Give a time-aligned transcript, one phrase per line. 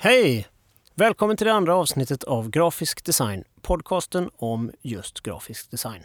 [0.00, 0.46] Hej!
[0.94, 6.02] Välkommen till det andra avsnittet av Grafisk design, podcasten om just grafisk design.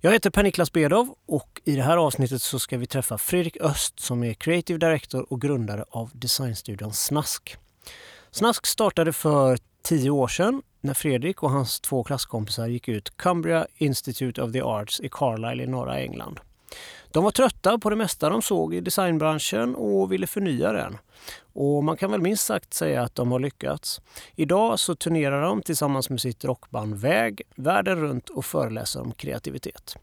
[0.00, 4.00] Jag heter Per-Niklas Bedov och i det här avsnittet så ska vi träffa Fredrik Öst
[4.00, 7.56] som är Creative Director och grundare av designstudion Snask.
[8.30, 13.66] Snask startade för tio år sedan när Fredrik och hans två klasskompisar gick ut Cumbria
[13.76, 16.40] Institute of the Arts i Carlisle i norra England.
[17.12, 20.98] De var trötta på det mesta de såg i designbranschen och ville förnya den.
[21.52, 24.00] Och man kan väl minst sagt säga att de har lyckats.
[24.34, 29.96] Idag så turnerar de tillsammans med sitt rockband Väg världen runt och föreläser om kreativitet.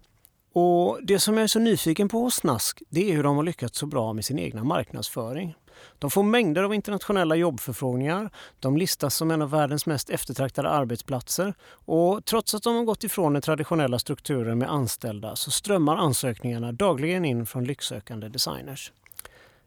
[0.53, 3.43] Och Det som jag är så nyfiken på hos Snask det är hur de har
[3.43, 5.55] lyckats så bra med sin egna marknadsföring.
[5.99, 8.29] De får mängder av internationella jobbförfrågningar.
[8.59, 11.53] De listas som en av världens mest eftertraktade arbetsplatser.
[11.85, 16.71] Och trots att de har gått ifrån den traditionella strukturen med anställda så strömmar ansökningarna
[16.71, 18.91] dagligen in från lycksökande designers.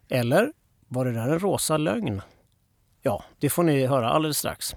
[0.09, 0.53] Eller
[0.89, 2.23] var det där en rosa lögn?
[3.03, 4.77] Ja, det får ni höra alldeles strax.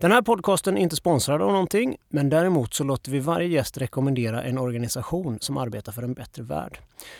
[0.00, 3.78] Den här podcasten är inte sponsrad av någonting, men däremot så låter vi varje gäst
[3.78, 6.78] rekommendera en organisation som arbetar för en bättre värld.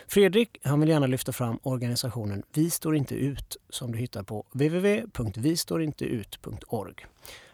[0.08, 4.44] Fredrik han vill gärna lyfta fram organisationen Vi står inte ut som du hittar på
[4.52, 7.06] www.vistårinteut.org.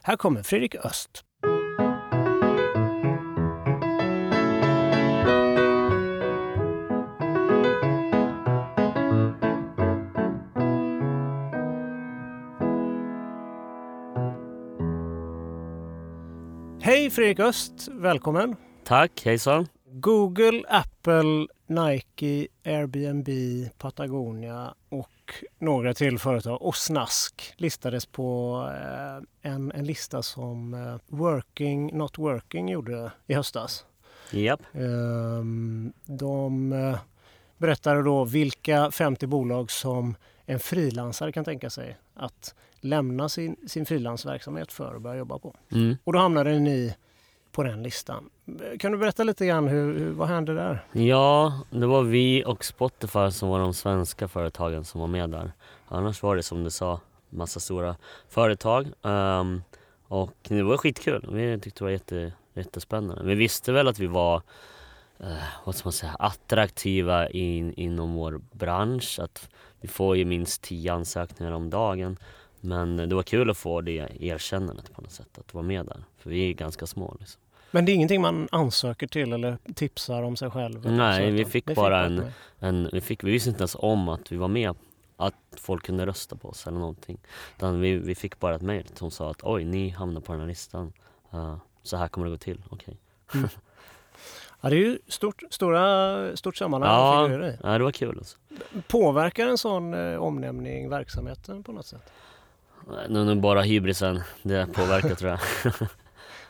[0.03, 1.26] Här kommer Fredrik Öst.
[16.97, 18.57] Hej Fredrik Öst, välkommen!
[18.85, 19.69] Tack, hejsan!
[19.91, 23.29] Google, Apple, Nike, Airbnb,
[23.79, 30.97] Patagonia och några till företag och Snask listades på eh, en, en lista som eh,
[31.07, 33.85] Working Not Working gjorde i höstas.
[34.33, 34.61] Yep.
[34.73, 36.99] Ehm, de eh,
[37.57, 40.17] berättade då vilka 50 bolag som
[40.47, 45.57] en frilansare kan tänka sig att lämna sin, sin frilansverksamhet för att börja jobba på.
[45.73, 45.97] Mm.
[46.05, 46.95] Och då hamnade ni
[47.53, 48.31] på den listan.
[48.79, 50.85] Kan du berätta lite grann, hur, hur, vad hände där?
[50.93, 55.53] Ja, det var vi och Spotify som var de svenska företagen som var med där.
[55.89, 57.01] Annars var det som du sa,
[57.31, 57.97] massa stora
[58.29, 58.87] företag.
[59.03, 59.63] Um,
[60.09, 61.29] och det var skitkul.
[61.33, 63.25] Vi tyckte det var jätte, jättespännande.
[63.25, 64.43] Vi visste väl att vi var
[65.21, 69.19] uh, vad ska man säga, attraktiva in, inom vår bransch.
[69.23, 69.51] Att
[69.81, 72.17] vi får ju minst tio ansökningar om dagen.
[72.67, 76.05] Men det var kul att få det erkännandet på något sätt, att vara med där.
[76.19, 77.17] För vi är ganska små.
[77.21, 77.41] Liksom.
[77.71, 80.91] Men det är ingenting man ansöker till eller tipsar om sig själv?
[80.91, 82.23] Nej, vi fick bara en,
[82.59, 84.75] en, vi, fick, vi visste inte ens om att vi var med,
[85.17, 87.19] att folk kunde rösta på oss eller någonting.
[87.57, 90.41] Utan vi, vi fick bara ett mejl som sa att oj, ni hamnar på den
[90.41, 90.93] här listan.
[91.35, 92.97] Uh, så här kommer det gå till, okej.
[93.27, 93.41] Okay.
[93.41, 93.49] Mm.
[94.61, 98.19] Ja, det är ju stort, stora, stort sammanhang ja, ja, det var kul.
[98.19, 98.37] Alltså.
[98.89, 102.13] Påverkar en sån eh, omnämning verksamheten på något sätt?
[103.09, 105.41] Nu, nu bara hybrisen, det påverkar tror jag.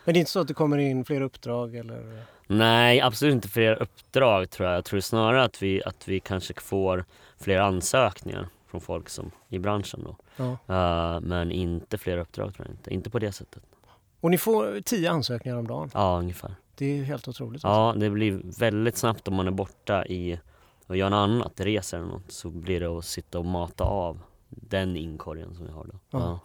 [0.05, 2.23] Men det är inte så att det kommer in fler uppdrag eller?
[2.47, 4.77] Nej, absolut inte fler uppdrag tror jag.
[4.77, 7.05] Jag tror snarare att vi, att vi kanske får
[7.39, 10.17] fler ansökningar från folk som i branschen då.
[10.37, 11.15] Ja.
[11.15, 12.95] Uh, men inte fler uppdrag tror jag inte.
[12.95, 13.63] Inte på det sättet.
[14.21, 15.91] Och ni får tio ansökningar om dagen?
[15.95, 16.55] Ja, ungefär.
[16.75, 17.65] Det är helt otroligt.
[17.65, 17.69] Alltså.
[17.69, 20.39] Ja, det blir väldigt snabbt om man är borta i
[20.87, 24.21] och gör något annat, reser eller något, så blir det att sitta och mata av
[24.49, 25.99] den inkorgen som vi har då.
[26.11, 26.41] Ja.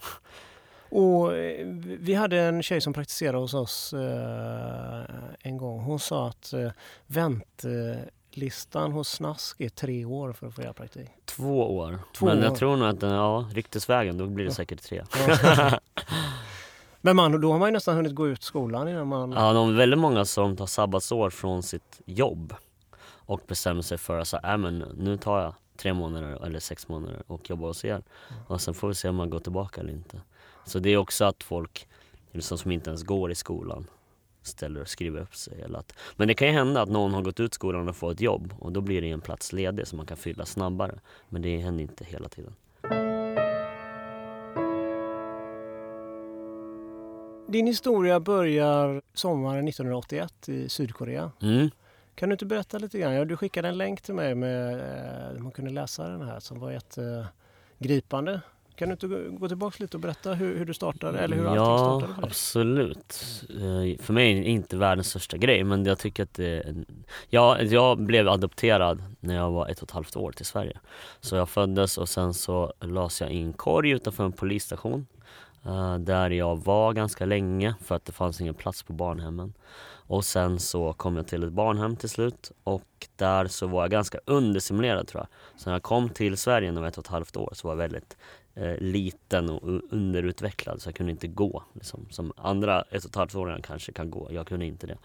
[0.91, 1.67] Och eh,
[1.99, 5.03] vi hade en tjej som praktiserade hos oss eh,
[5.39, 5.79] en gång.
[5.79, 6.71] Hon sa att eh,
[7.07, 11.09] väntlistan hos Snask är tre år för att få göra praktik.
[11.25, 11.99] Två år.
[12.15, 12.55] Två Men jag år.
[12.55, 14.55] tror nog att ja, ryktesvägen, då blir det ja.
[14.55, 15.03] säkert tre.
[15.27, 15.79] Ja.
[17.01, 19.31] Men man, då har man ju nästan hunnit gå ut skolan innan man...
[19.31, 22.53] Ja, de är väldigt många som tar sabbatsår från sitt jobb
[23.03, 27.23] och bestämmer sig för att äh, men nu tar jag tre månader eller sex månader
[27.27, 27.89] och jobbar hos er.
[27.89, 28.03] Mm.
[28.47, 30.21] Och sen får vi se om man går tillbaka eller inte.
[30.65, 31.87] Så det är också att folk
[32.31, 33.87] liksom, som inte ens går i skolan
[34.41, 35.61] ställer och skriver upp sig.
[35.61, 38.11] Eller att, men det kan ju hända att någon har gått ut skolan och får
[38.11, 40.99] ett jobb och då blir det en plats ledig som man kan fylla snabbare.
[41.29, 42.55] Men det händer inte hela tiden.
[47.47, 51.31] Din historia börjar sommaren 1981 i Sydkorea.
[51.41, 51.69] Mm.
[52.15, 53.13] Kan du inte berätta lite grann?
[53.13, 54.73] Ja, du skickade en länk till mig med
[55.35, 58.41] eh, man kunde läsa den här som var jättegripande.
[58.75, 59.07] Kan du inte
[59.39, 62.29] gå tillbaka lite och berätta hur, hur du startade eller hur ja, allting startade dig?
[62.29, 63.43] absolut.
[63.49, 66.75] Eh, för mig är det inte världens största grej men jag tycker att det
[67.29, 70.79] ja, jag blev adopterad när jag var ett och ett halvt år till Sverige.
[71.19, 75.07] Så jag föddes och sen så lades jag i en korg utanför en polisstation
[75.65, 79.53] uh, där jag var ganska länge för att det fanns ingen plats på barnhemmen.
[80.11, 83.91] Och sen så kom jag till ett barnhem till slut och där så var jag
[83.91, 85.59] ganska undersimulerad tror jag.
[85.61, 87.67] Så när jag kom till Sverige när jag var ett och ett halvt år så
[87.67, 88.17] var jag väldigt
[88.53, 91.63] eh, liten och underutvecklad så jag kunde inte gå.
[91.73, 92.07] Liksom.
[92.09, 94.97] Som andra ett och ett halvt åringar kanske kan gå, jag kunde inte det.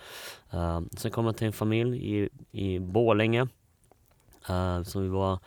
[0.54, 3.48] Uh, sen kom jag till en familj i, i Borlänge.
[4.48, 5.38] Eh, uh, så vi var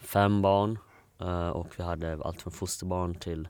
[0.00, 0.78] fem barn
[1.22, 3.48] uh, och vi hade allt från fosterbarn till,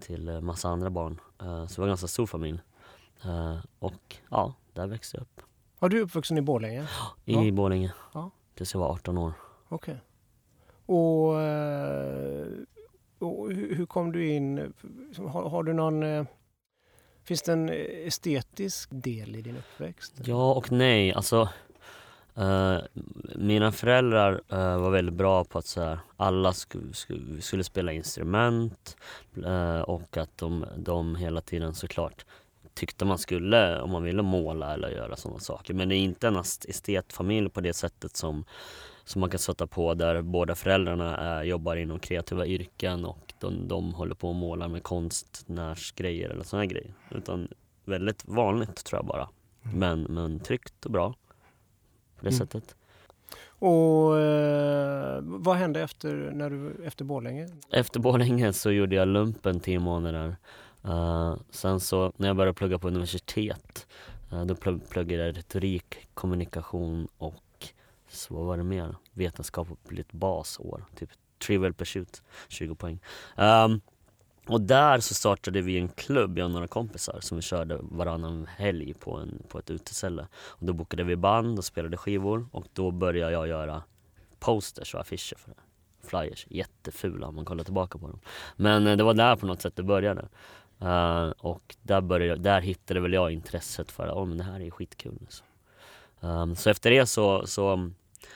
[0.00, 1.20] till uh, massa andra barn.
[1.42, 2.60] Uh, så det var en ganska stor familj.
[3.26, 5.42] Uh, och ja, där växte jag upp.
[5.78, 6.82] Har du uppvuxen i Borlänge?
[7.24, 7.52] I Ja.
[7.52, 7.92] Borlänge.
[8.14, 8.30] Ja.
[8.54, 9.32] Tills jag var 18 år.
[9.68, 9.96] Okej.
[10.86, 12.46] Och, eh,
[13.18, 14.72] och hur, kom du in?
[15.16, 16.02] Har, har du någon...
[16.02, 16.24] eh,
[17.22, 17.68] Finns det en
[18.06, 20.14] estetisk del i din uppväxt?
[20.24, 21.12] Ja och nej.
[21.12, 21.48] Alltså,
[22.36, 22.78] eh,
[23.34, 27.92] mina föräldrar eh, var väldigt bra på att så här, alla skulle, skulle, skulle spela
[27.92, 28.96] instrument
[29.44, 32.24] eh, och att de, de hela tiden såklart
[32.76, 35.74] tyckte man skulle, om man ville måla eller göra sådana saker.
[35.74, 38.44] Men det är inte en estetfamilj på det sättet som,
[39.04, 43.68] som man kan sätta på där båda föräldrarna är, jobbar inom kreativa yrken och de,
[43.68, 46.94] de håller på och målar med konstnärsgrejer eller sådana grejer.
[47.10, 47.48] Utan
[47.84, 49.28] väldigt vanligt tror jag bara.
[49.62, 51.14] Men, men tryggt och bra
[52.16, 52.38] på det Mm.
[52.38, 52.76] sättet.
[53.58, 57.48] Och eh, vad hände efter, när du, efter Borlänge?
[57.70, 60.36] Efter Borlänge så gjorde jag lumpen tio månader.
[60.84, 63.86] Uh, sen så när jag började plugga på universitet
[64.32, 67.68] uh, då plugg, pluggade jag retorik, kommunikation och
[68.08, 68.94] så vad var det mer?
[69.12, 71.10] Vetenskapligt basår, typ
[71.46, 72.98] Trivial Pursuit, 20 poäng.
[73.36, 73.80] Um,
[74.46, 78.46] och där så startade vi en klubb, jag och några kompisar som vi körde varannan
[78.46, 80.26] helg på, en, på ett uteställe.
[80.36, 83.82] Och då bokade vi band och spelade skivor och då började jag göra
[84.38, 85.56] posters och affischer för det.
[86.08, 88.20] Flyers, jättefula om man kollar tillbaka på dem.
[88.56, 90.28] Men eh, det var där på något sätt det började.
[90.82, 94.60] Uh, och där, började, där hittade väl jag intresset för att oh, men det här
[94.60, 95.18] är skitkul.
[95.20, 95.46] Liksom.
[96.20, 97.90] Um, så efter det så, så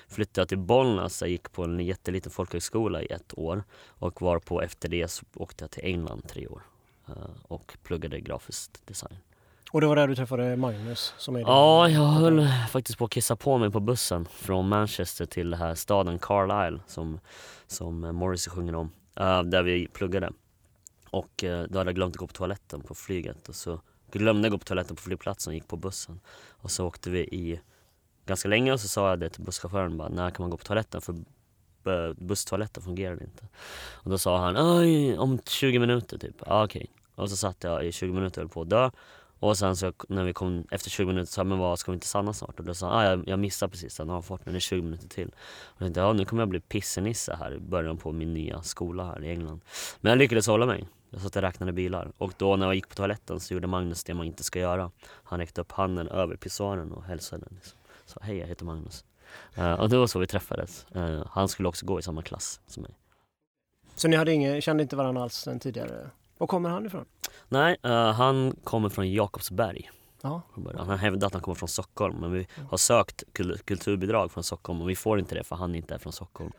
[0.09, 1.21] flyttade jag till Bollnäs.
[1.21, 3.63] Jag gick på en jätteliten folkhögskola i ett år.
[3.89, 6.63] Och var på efter det så åkte jag till England tre år.
[7.09, 9.17] eh, och pluggade grafisk design.
[9.73, 11.15] Och det var där du träffade Magnus?
[11.19, 15.27] Som är Ja, jag höll faktiskt på att kissa på mig på bussen från Manchester
[15.27, 17.21] till den här staden Carlisle som,
[17.67, 18.91] som Morrissey sjunger om.
[19.17, 20.31] eh, där vi pluggade.
[21.11, 23.81] Och eh, då hade jag glömt att gå på toaletten på flyget och så
[24.13, 26.21] glömde jag gå på toaletten på flygplatsen och gick på bussen.
[26.49, 27.61] Och så åkte vi i
[28.31, 30.65] ganska länge och så sa jag det till busschauffören bara, när kan man gå på
[30.65, 31.01] toaletten?
[31.01, 31.15] För
[32.15, 33.49] busstoaletten fungerade inte.
[33.93, 36.43] Och då sa han, Oj, om 20 minuter typ.
[36.47, 36.87] Ja, okej.
[37.15, 38.91] Och så satt jag i 20 minuter och höll på att dö.
[39.41, 41.95] Och sen så när vi kom efter 20 minuter sa jag, men vad ska vi
[41.95, 42.59] inte stanna snart?
[42.59, 45.09] Och då sa han, ah, jag, jag missade precis den avfarten, det är 20 minuter
[45.09, 45.29] till.
[45.29, 48.63] Och jag tänkte, ja nu kommer jag bli pissenisse här i början på min nya
[48.63, 49.61] skola här i England.
[50.01, 50.89] Men jag lyckades hålla mig.
[51.11, 52.13] Jag satt och räknade bilar.
[52.19, 54.91] Och då när jag gick på toaletten så gjorde Magnus det man inte ska göra.
[55.05, 57.47] Han räckte upp handen över pissoaren och hälsade.
[57.51, 57.80] Liksom.
[58.11, 59.05] Så hej jag heter Magnus.
[59.55, 60.87] Eh, och det var så vi träffades.
[60.95, 62.95] Eh, han skulle också gå i samma klass som mig.
[63.95, 66.11] Så ni hade ingen, kände inte varandra alls sen tidigare?
[66.39, 67.05] Var kommer han ifrån?
[67.49, 69.91] Nej, eh, han kommer från Jakobsberg.
[70.23, 70.43] Ja.
[70.79, 74.83] Han hävdar att han kommer från Stockholm men vi har sökt kul- kulturbidrag från Stockholm
[74.83, 76.53] och vi får inte det för han inte är från Stockholm.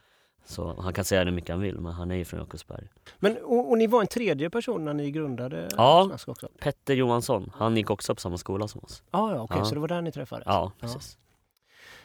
[0.46, 2.88] Så han kan säga det mycket han vill men han är ju från Jakobsberg.
[3.20, 6.06] Men, och, och ni var en tredje person när ni grundade Ja.
[6.10, 6.48] Snask också?
[6.60, 9.04] Petter Johansson, han gick också på samma skola som oss.
[9.12, 9.66] Ah, ja, okej, Ja.
[9.66, 10.44] så det var där ni träffades?
[10.48, 11.18] Ja, precis.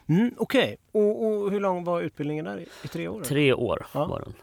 [0.09, 2.59] Mm, okej, och, och hur lång var utbildningen där?
[2.59, 3.23] I, i tre år?
[3.23, 4.07] Tre år Ja.
[4.07, 4.35] var den.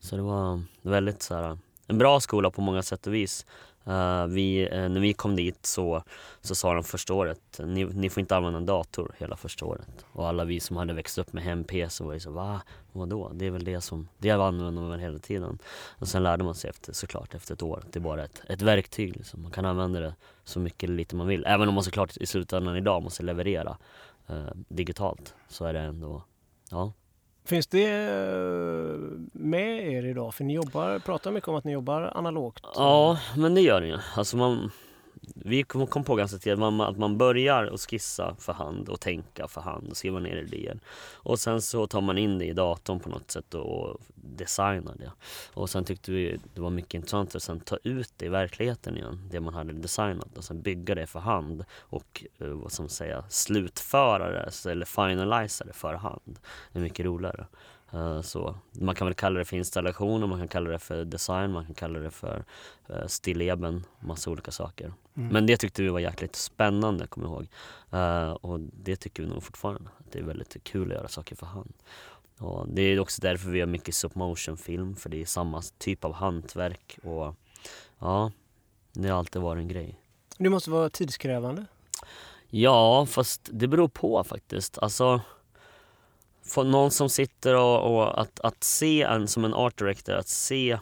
[0.00, 3.46] Så det var väldigt så här, en bra skola på många sätt och vis.
[3.84, 6.02] Eh, vi, eh, när vi kom dit så,
[6.40, 10.04] så sa de första året, ni, ni får inte använda en dator hela första året.
[10.12, 12.60] Och alla vi som hade växt upp med hem-PC var ju så, va?
[12.92, 13.30] Vadå?
[13.34, 15.58] Det är väl det som, det använder man hela tiden.
[15.98, 18.42] Och sen lärde man sig efter, såklart efter ett år att det är bara ett,
[18.48, 19.16] ett verktyg.
[19.16, 19.42] Liksom.
[19.42, 21.44] Man kan använda det så mycket eller lite man vill.
[21.46, 23.76] Även om man såklart i slutändan idag måste leverera
[24.30, 26.24] eh, digitalt så är det ändå,
[26.70, 26.92] ja.
[27.44, 28.98] Finns det eh,
[29.32, 30.34] med er idag?
[30.34, 32.66] För ni jobbar, pratar mycket om att ni jobbar analogt.
[32.74, 33.98] Ja, men det gör det ju.
[34.16, 34.70] Alltså man,
[35.34, 39.00] vi kom, på ganska tidigt att man, att man börjar att skissa för hand och
[39.00, 40.80] tänka för hand och skriva ner idéer.
[41.12, 45.12] Och sen så tar man in det i datorn på något sätt och, designar det.
[45.54, 48.96] Och sen tyckte vi det var mycket intressant att sen ta ut det i verkligheten
[48.96, 52.82] igen, det man hade designat och sen bygga det för hand och eh, vad ska
[52.82, 56.38] man säga slutföra det eller finalisera det för hand.
[56.72, 57.46] Det är mycket roligare.
[57.92, 61.04] Eh, Så man kan väl kalla det för installation och man kan kalla det för
[61.04, 62.44] design, man kan kalla det för
[62.90, 64.92] uh, stilleben, massa olika saker.
[65.16, 65.28] Mm.
[65.28, 67.48] Men det tyckte vi var jäkligt spännande, kommer jag ihåg.
[67.90, 71.36] Eh, och det tycker vi nog fortfarande, att det är väldigt kul att göra saker
[71.36, 71.72] för hand.
[72.38, 75.62] Och det är också därför vi gör mycket stop motion film, för det är samma
[75.78, 77.34] typ av hantverk och
[77.98, 78.32] ja,
[78.92, 80.00] det har alltid varit en grej.
[80.38, 81.66] Det måste vara tidskrävande.
[82.48, 84.78] Ja, fast det beror på faktiskt.
[84.78, 85.20] Alltså,
[86.44, 90.28] för någon som sitter och, och att, att se en som en art director, att
[90.28, 90.78] se,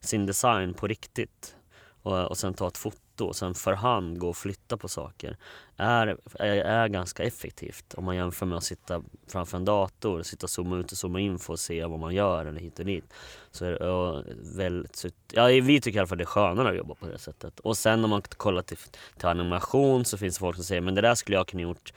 [0.00, 1.56] sin design på riktigt
[2.02, 5.36] och, och sen ta ett foto och sen för hand gå och flytta på saker
[5.76, 10.46] är, är, är ganska effektivt om man jämför med att sitta framför en dator, sitta
[10.46, 12.84] och zooma ut och zooma in för att se vad man gör eller hit och
[12.84, 13.04] dit.
[13.50, 14.24] Så är det
[14.56, 17.60] väldigt, ja, vi tycker i alla fall det är skönare att jobba på det sättet.
[17.60, 18.78] Och sen om man kollar till,
[19.16, 21.92] till animation så finns det folk som säger men det där skulle jag kunna gjort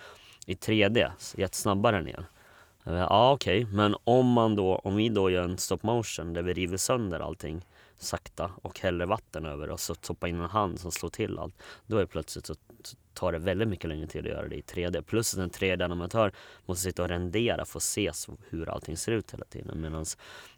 [0.46, 2.26] i 3D, jättesnabbare än ner.
[2.90, 3.76] Eh, ja okej, okay.
[3.76, 7.20] men om man då, om vi då gör en stop motion där vi river sönder
[7.20, 7.66] allting
[7.98, 11.56] sakta och häller vatten över och så stoppar in en hand som slår till allt.
[11.88, 12.56] Då är det plötsligt så
[13.14, 15.02] tar det väldigt mycket längre tid att göra det i 3D.
[15.02, 16.32] Plus att en 3D-animatör
[16.66, 18.12] måste sitta och rendera för att se
[18.50, 19.82] hur allting ser ut hela tiden.
[19.82, 20.06] Medan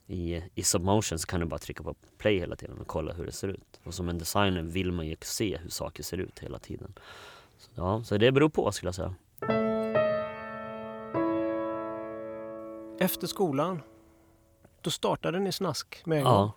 [0.08, 3.26] i, i submotion så kan du bara trycka på play hela tiden och kolla hur
[3.26, 3.80] det ser ut.
[3.84, 6.94] Och som en designer vill man ju se hur saker ser ut hela tiden.
[7.58, 9.16] Så, ja, så det beror på skulle jag säga.
[13.02, 13.82] Efter skolan,
[14.82, 16.34] då startade ni Snask med en gång?
[16.34, 16.54] Ja.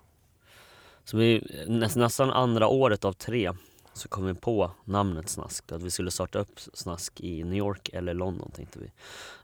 [1.03, 1.47] Så vi,
[1.95, 3.51] nästan andra året av tre
[3.93, 5.71] så kom vi på namnet Snask.
[5.71, 8.91] Att vi skulle starta upp Snask i New York eller London tänkte vi.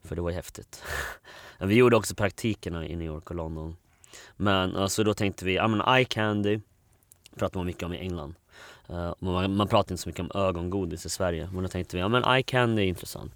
[0.03, 0.83] För det var ju häftigt.
[1.59, 3.77] vi gjorde också praktikerna i New York och London.
[4.37, 6.59] Men alltså då tänkte vi, ja men eye candy
[7.35, 8.35] pratar man mycket om i England.
[8.91, 11.49] Uh, man, man pratar inte så mycket om ögongodis i Sverige.
[11.53, 13.33] Men då tänkte vi, ja men eye candy är intressant.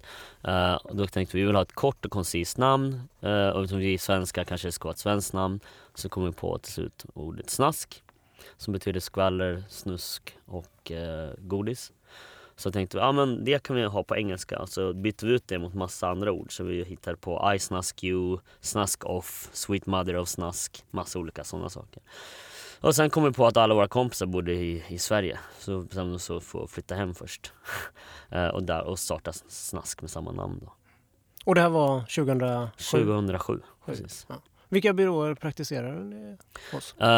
[0.48, 3.00] Uh, och då tänkte vi, vi vill ha ett kort och koncist namn.
[3.24, 5.60] Uh, och eftersom vi svenskar kanske det ska vara ett svenskt namn.
[5.94, 8.02] Så kom vi på till slut ordet snask
[8.56, 10.92] som betyder skvaller, snusk och
[11.38, 11.92] godis.
[12.56, 14.66] Så tänkte vi, ja men det kan vi ha på engelska.
[14.66, 16.56] Så bytte vi ut det mot massa andra ord.
[16.56, 20.84] Så vi hittade på I snask you, snask off, sweet mother of snask.
[20.90, 22.02] Massa olika sådana saker.
[22.80, 25.38] Och sen kom vi på att alla våra kompisar bodde i, i Sverige.
[25.58, 27.52] Så bestämde vi oss för att flytta hem först.
[28.30, 30.72] eh, och, där, och starta Snask med samma namn då.
[31.44, 32.98] Och det här var 2007?
[33.04, 34.26] 2007, precis.
[34.28, 34.34] Ja.
[34.68, 36.36] Vilka byråer praktiserar ni
[36.72, 36.94] hos?
[37.02, 37.08] Uh,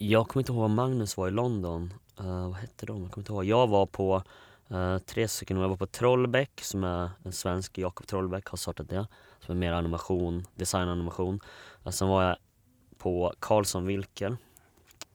[0.00, 1.94] jag kommer inte ihåg vad Magnus var i London.
[2.20, 3.02] Uh, vad hette de?
[3.02, 3.44] Jag kommer inte ihåg.
[3.44, 4.22] Jag var på
[4.70, 5.56] uh, tre stycken.
[5.60, 9.06] Jag var på Trollbäck som är en svensk, Jakob Trollbäck har startat det.
[9.40, 11.40] Som är mer animation, designanimation.
[11.86, 12.36] Uh, sen var jag
[12.98, 14.36] på Carlson Wilker.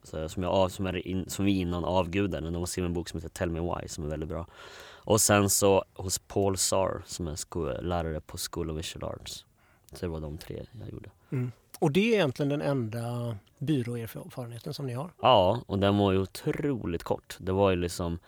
[0.04, 2.50] Som, jag, som, är in, som vi innan avgudade.
[2.50, 4.48] De har skrivit en bok som heter Tell Me Why som är väldigt bra.
[4.82, 9.46] Och sen så hos Paul Sar som är lärare på School of Visual Arts.
[9.92, 11.10] Så det var de tre jag gjorde.
[11.30, 11.52] Mm.
[11.80, 15.12] Och det är egentligen den enda byråerfarenheten som ni har?
[15.22, 17.38] Ja, och den var ju otroligt kort.
[17.40, 18.20] Det var ju liksom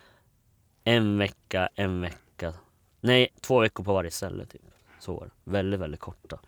[0.83, 2.53] en vecka, en vecka.
[3.01, 4.61] Nej, två veckor på varje ställe typ.
[4.99, 5.51] Så var det.
[5.51, 6.39] Väldigt, väldigt korta.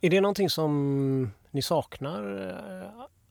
[0.00, 2.22] Är det någonting som ni saknar?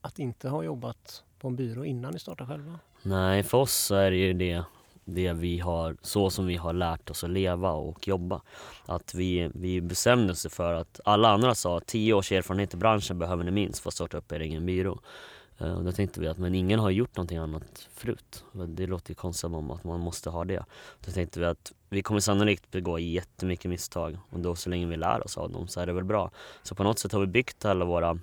[0.05, 2.79] Att inte ha jobbat på en byrå innan ni startade själva?
[3.01, 4.63] Nej, för oss så är det ju det
[5.05, 8.41] det vi har, så som vi har lärt oss att leva och jobba.
[8.85, 12.77] Att vi, vi bestämde oss för att alla andra sa att tio års erfarenhet i
[12.77, 14.99] branschen behöver ni minst för att starta upp er egen byrå.
[15.57, 18.43] Eh, och då tänkte vi att men ingen har gjort någonting annat förut.
[18.67, 20.65] Det låter ju konstigt om att man måste ha det.
[21.05, 24.97] Då tänkte vi att vi kommer sannolikt begå jättemycket misstag och då så länge vi
[24.97, 26.31] lär oss av dem så är det väl bra.
[26.63, 28.19] Så på något sätt har vi byggt alla våra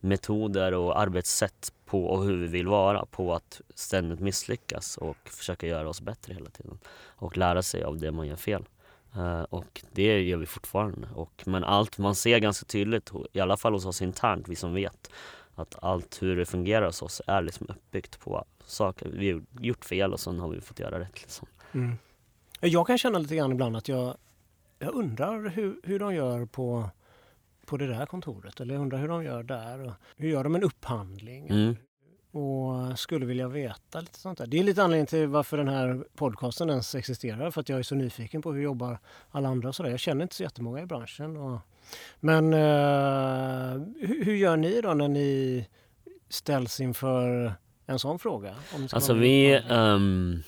[0.00, 5.66] metoder och arbetssätt på och hur vi vill vara på att ständigt misslyckas och försöka
[5.66, 6.78] göra oss bättre hela tiden.
[7.06, 8.64] Och lära sig av det man gör fel.
[9.16, 11.08] Uh, och det gör vi fortfarande.
[11.14, 14.74] Och, men allt man ser ganska tydligt, i alla fall hos oss internt, vi som
[14.74, 15.10] vet
[15.54, 19.08] att allt hur det fungerar hos oss är liksom uppbyggt på saker.
[19.08, 21.22] Vi har gjort fel och sen har vi fått göra rätt.
[21.22, 21.48] Liksom.
[21.72, 21.98] Mm.
[22.60, 24.16] Jag kan känna lite grann ibland att jag,
[24.78, 26.90] jag undrar hur, hur de gör på
[27.68, 29.86] på det där kontoret eller jag undrar hur de gör där.
[29.86, 31.48] Och hur gör de en upphandling?
[31.48, 31.76] Mm.
[32.30, 34.46] Och skulle vilja veta lite sånt där.
[34.46, 37.50] Det är lite anledningen till varför den här podcasten ens existerar.
[37.50, 38.98] För att jag är så nyfiken på hur jobbar
[39.30, 39.90] alla andra och sådär.
[39.90, 41.36] Jag känner inte så jättemånga i branschen.
[41.36, 41.58] Och...
[42.20, 45.66] Men uh, hur, hur, gör ni då när ni
[46.28, 47.52] ställs inför
[47.86, 48.54] en sån fråga?
[48.92, 50.42] alltså vi, um,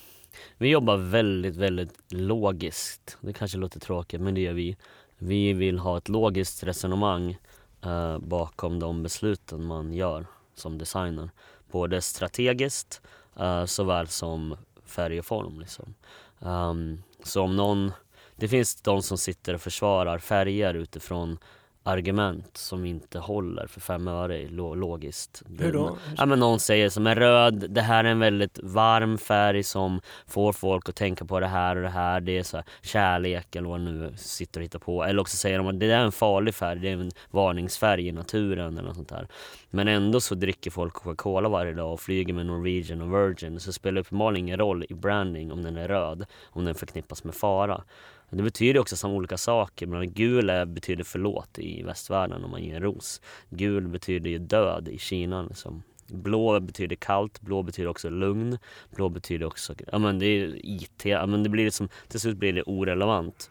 [0.58, 3.18] vi jobbar väldigt, väldigt logiskt.
[3.20, 4.76] Det kanske låter tråkigt men det gör vi.
[5.22, 7.38] Vi vill ha ett logiskt resonemang
[7.82, 11.30] eh, bakom de besluten man gör som designer.
[11.70, 13.00] Både strategiskt
[13.36, 15.60] eh, såväl som färg och form.
[15.60, 15.94] Liksom.
[16.38, 17.92] Um, så om någon,
[18.36, 21.38] det finns de som sitter och försvarar färger utifrån
[21.82, 25.42] argument som inte håller för fem öre logiskt.
[25.58, 25.98] Hur då?
[26.16, 30.00] Ja, men någon säger som är röd, det här är en väldigt varm färg som
[30.26, 32.20] får folk att tänka på det här och det här.
[32.20, 35.04] Det är så här, kärlek eller vad nu sitter och hittar på.
[35.04, 38.12] Eller också säger de att det är en farlig färg, det är en varningsfärg i
[38.12, 39.28] naturen eller något sånt där.
[39.70, 43.60] Men ändå så dricker folk Coca-Cola varje dag och flyger med Norwegian och Virgin.
[43.60, 47.24] Så det spelar uppenbarligen ingen roll i branding om den är röd, om den förknippas
[47.24, 47.82] med fara.
[48.30, 49.86] Det betyder också som olika saker.
[49.86, 53.20] Men gul är, betyder förlåt i västvärlden om man ger en ros.
[53.48, 55.42] Gul betyder ju död i Kina.
[55.42, 55.82] Liksom.
[56.06, 58.58] Blå betyder kallt, blå betyder också lugn,
[58.90, 62.36] blå betyder också, ja men det är IT, ja men det blir liksom, till slut
[62.36, 63.50] blir det orelevant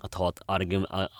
[0.00, 0.42] att ha ett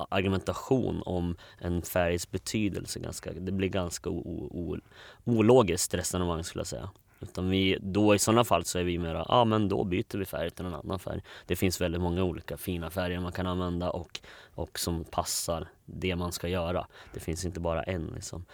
[0.08, 3.00] argumentation om en färgs betydelse.
[3.00, 4.78] Ganska, det blir ganska o, o,
[5.24, 6.90] ologiskt resonemang skulle jag säga.
[7.22, 10.24] Utan vi, då i sådana fall så är vi mera, ja men då byter vi
[10.24, 11.22] färg till en annan färg.
[11.46, 14.20] Det finns väldigt många olika fina färger man kan använda och,
[14.54, 16.86] och som passar det man ska göra.
[17.14, 18.44] Det finns inte bara en liksom.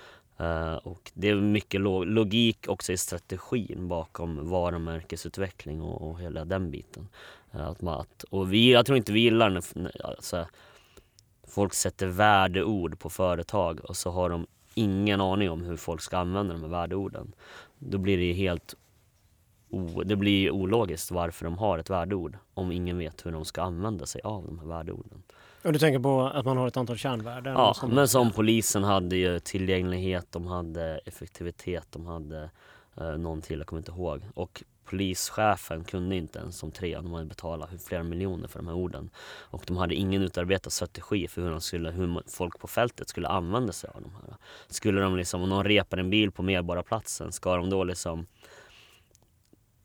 [0.40, 6.70] Uh, och det är mycket logik också i strategin bakom varumärkesutveckling och, och hela den
[6.70, 7.08] biten.
[7.54, 10.46] Uh, att man, att, och vi, jag tror inte vi gillar när alltså,
[11.48, 16.18] folk sätter värdeord på företag och så har de ingen aning om hur folk ska
[16.18, 17.32] använda de här värdeorden.
[17.78, 18.75] Då blir det helt
[19.70, 23.62] o, det blir ologiskt varför de har ett värdeord om ingen vet hur de ska
[23.62, 25.23] använda sig av de här värdeorden.
[25.64, 27.52] Och du tänker på att man har ett antal kärnvärden?
[27.52, 27.90] Ja, som...
[27.90, 32.50] men som polisen hade ju tillgänglighet, de hade effektivitet, de hade
[32.97, 34.23] eh, någon till, jag kommer inte ihåg.
[34.35, 38.75] Och polischefen kunde inte ens de tre, de hade betalat flera miljoner för de här
[38.75, 39.11] orden.
[39.40, 43.28] Och de hade ingen utarbetad strategi för hur, de skulle, hur folk på fältet skulle
[43.28, 44.37] använda sig av de här.
[44.68, 48.26] Skulle de liksom, om någon repar en bil på Medborgarplatsen, ska de då liksom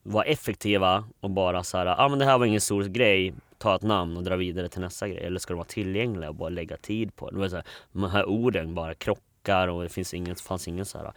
[0.03, 3.33] vara effektiva och bara så här, ja ah, men det här var ingen stor grej,
[3.57, 5.23] ta ett namn och dra vidare till nästa grej.
[5.23, 7.41] Eller ska de vara tillgängliga och bara lägga tid på det?
[7.41, 10.97] det så här, de här orden bara krockar och det finns ingen, fanns ingen så
[10.97, 11.13] här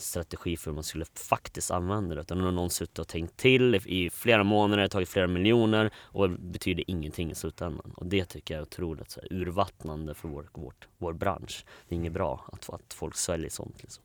[0.00, 2.20] strategi för hur man skulle faktiskt använda det.
[2.20, 6.30] Utan nu har någon suttit och tänkt till i flera månader, tagit flera miljoner och
[6.30, 7.92] det betyder ingenting i slutändan.
[7.96, 11.64] Och det tycker jag är otroligt så här, urvattnande för vår, vårt, vår bransch.
[11.88, 13.82] Det är inget bra att, att folk sväljer sånt.
[13.82, 14.04] Liksom.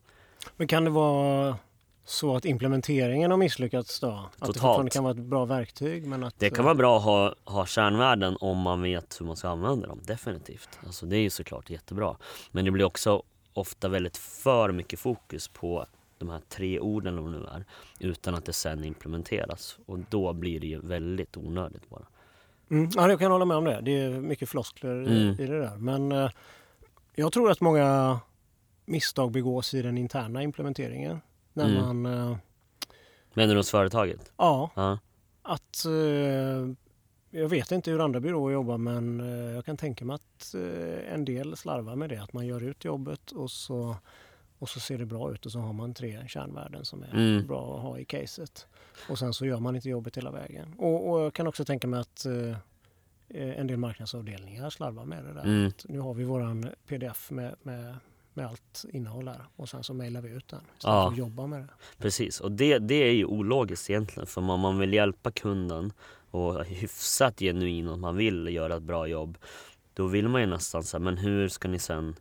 [0.56, 1.56] Men kan det vara
[2.04, 4.06] så att implementeringen har misslyckats då?
[4.06, 4.34] Totalt.
[4.38, 6.06] Att det fortfarande kan vara ett bra verktyg?
[6.06, 9.36] Men att, det kan vara bra att ha, ha kärnvärden om man vet hur man
[9.36, 10.68] ska använda dem, definitivt.
[10.86, 12.16] Alltså det är ju såklart jättebra.
[12.50, 13.22] Men det blir också
[13.54, 15.86] ofta väldigt för mycket fokus på
[16.18, 17.64] de här tre orden de nu är
[17.98, 22.06] utan att det sen implementeras och då blir det ju väldigt onödigt bara.
[22.70, 23.80] Mm, ja, jag kan hålla med om det.
[23.80, 25.40] Det är mycket floskler mm.
[25.40, 25.76] i det där.
[25.76, 26.30] Men eh,
[27.14, 28.20] jag tror att många
[28.84, 31.20] misstag begås i den interna implementeringen.
[31.52, 32.02] När mm.
[32.02, 32.14] man...
[32.30, 32.36] Eh,
[33.34, 34.32] Menar du hos företaget?
[34.36, 34.70] Ja.
[34.74, 34.98] ja.
[35.42, 36.74] Att eh,
[37.30, 41.14] jag vet inte hur andra byråer jobbar men eh, jag kan tänka mig att eh,
[41.14, 42.22] en del slarvar med det.
[42.22, 43.96] Att man gör ut jobbet och så,
[44.58, 47.46] och så ser det bra ut och så har man tre kärnvärden som är mm.
[47.46, 48.66] bra att ha i caset.
[49.08, 50.74] Och sen så gör man inte jobbet hela vägen.
[50.78, 52.56] Och, och jag kan också tänka mig att eh,
[53.28, 55.44] en del marknadsavdelningar slarvar med det där.
[55.44, 55.72] Mm.
[55.84, 57.96] Nu har vi våran pdf med, med
[58.40, 61.10] med allt innehåll här och sen så mejlar vi ut den istället ja.
[61.10, 61.68] att jobba med det.
[61.98, 65.92] Precis och det, det är ju ologiskt egentligen för man, man vill hjälpa kunden
[66.30, 69.38] och hyfsat genuin och man vill göra ett bra jobb.
[69.94, 72.14] Då vill man ju nästan säga, men hur ska ni sen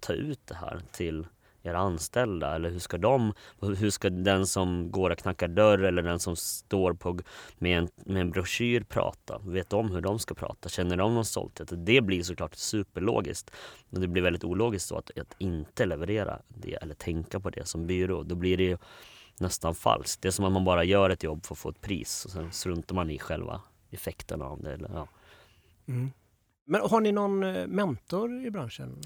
[0.00, 1.26] ta ut det här till
[1.62, 2.54] era anställda?
[2.54, 6.36] Eller hur ska de, hur ska den som går och knackar dörr eller den som
[6.36, 7.18] står på,
[7.58, 9.38] med, en, med en broschyr prata?
[9.38, 10.68] Vet de hur de ska prata?
[10.68, 11.72] Känner de någon stolthet?
[11.76, 13.50] Det blir såklart superlogiskt.
[13.90, 17.68] Men det blir väldigt ologiskt då att, att inte leverera det eller tänka på det
[17.68, 18.22] som byrå.
[18.22, 18.78] Då blir det ju
[19.38, 20.22] nästan falskt.
[20.22, 22.30] Det är som att man bara gör ett jobb för att få ett pris och
[22.30, 24.72] sen struntar man i själva effekten av det.
[24.72, 25.08] Eller, ja.
[25.88, 26.10] Mm.
[26.64, 29.00] Men har ni någon eh, mentor i branschen?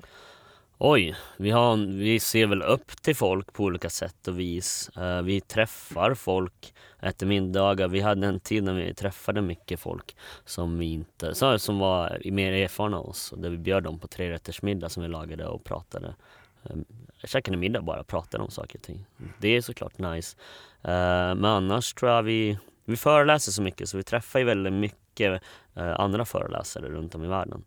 [0.78, 4.90] Oj, vi, har, vi ser väl upp till folk på olika sätt och vis.
[4.96, 7.88] Eh, vi träffar folk, äter middagar.
[7.88, 12.52] Vi hade en tid när vi träffade mycket folk som vi inte, som var mer
[12.52, 13.34] erfarna av oss.
[13.36, 16.14] Där vi bjöd dem på trerättersmiddag som vi lagade och pratade.
[16.62, 16.84] Um,
[17.24, 19.06] käkade middag bara, pratade om saker och ting.
[19.38, 20.36] Det är såklart nice.
[20.82, 24.72] Eh, men annars tror jag vi, vi föreläser så mycket så vi träffar ju väldigt
[24.72, 25.42] mycket
[25.74, 27.64] eh, andra föreläsare runt om i världen.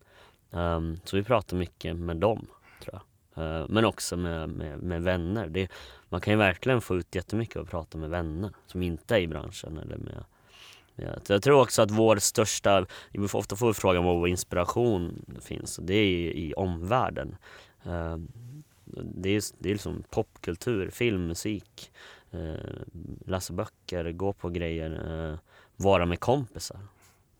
[0.52, 2.48] Ehm, så vi pratar mycket med dem
[3.40, 5.48] Eh, men också med, med, med vänner.
[5.48, 5.68] Det,
[6.10, 9.20] man kan ju verkligen få ut jättemycket av att prata med vänner som inte är
[9.20, 9.78] i branschen.
[9.78, 10.24] Eller med,
[10.96, 15.26] med, jag tror också att vår största, vi får ofta får frågan var vår inspiration
[15.42, 17.36] finns och det är i, i omvärlden.
[17.84, 18.18] Eh,
[19.04, 21.92] det är, det är liksom popkultur, film, musik,
[22.32, 22.54] eh,
[23.26, 25.40] läsa böcker, gå på grejer,
[25.76, 26.80] vara med kompisar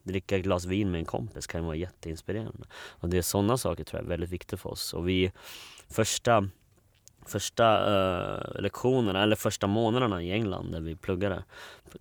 [0.02, 2.66] dricka ett glas vin med en kompis kan vara jätteinspirerande.
[2.72, 4.94] Och det är sådana saker tror jag är väldigt viktigt för oss.
[4.94, 5.32] Och vi,
[5.90, 6.48] första,
[7.26, 11.44] första uh, lektionerna, eller första månaderna i England där vi pluggade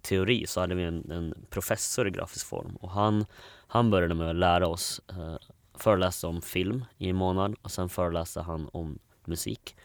[0.02, 3.26] teori så hade vi en, en professor i grafisk form och han,
[3.68, 5.36] han började med att lära oss uh,
[5.80, 9.76] föreläsa om film i en månad och sen föreläste han om musik.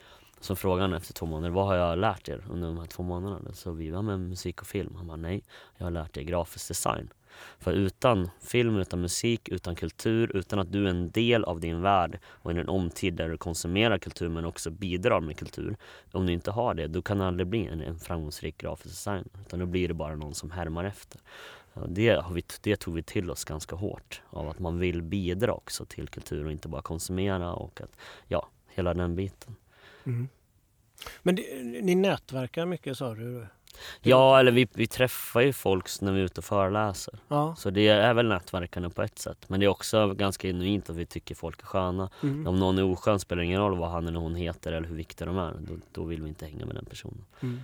[0.40, 3.02] Så frågade han efter två månader, vad har jag lärt er under de här två
[3.02, 3.52] månaderna?
[3.52, 4.94] Så vi var med musik och film.
[4.96, 5.44] Han bara, nej,
[5.76, 7.12] jag har lärt er grafisk design.
[7.58, 11.82] För utan film, utan musik, utan kultur, utan att du är en del av din
[11.82, 15.76] värld och i en omtid där du konsumerar kultur men också bidrar med kultur.
[16.12, 19.24] Om du inte har det, då kan du aldrig bli en, en framgångsrik grafisk designer.
[19.46, 21.20] Utan då blir det bara någon som härmar efter.
[21.88, 24.22] Det, har vi, det tog vi till oss ganska hårt.
[24.30, 27.96] Av att man vill bidra också till kultur och inte bara konsumera och att,
[28.28, 29.56] ja, hela den biten.
[30.04, 30.28] Mm.
[31.22, 31.34] Men
[31.82, 33.46] ni nätverkar mycket sa du?
[34.00, 37.14] Ja, eller vi, vi träffar ju folk när vi är ute och föreläser.
[37.28, 37.54] Ja.
[37.58, 39.38] Så det är väl nätverkande på ett sätt.
[39.48, 42.10] Men det är också ganska genuint att vi tycker folk är sköna.
[42.22, 42.46] Mm.
[42.46, 44.96] Om någon är oskön spelar det ingen roll vad han eller hon heter eller hur
[44.96, 45.52] viktiga de är.
[45.60, 47.24] Då, då vill vi inte hänga med den personen.
[47.40, 47.60] Mm.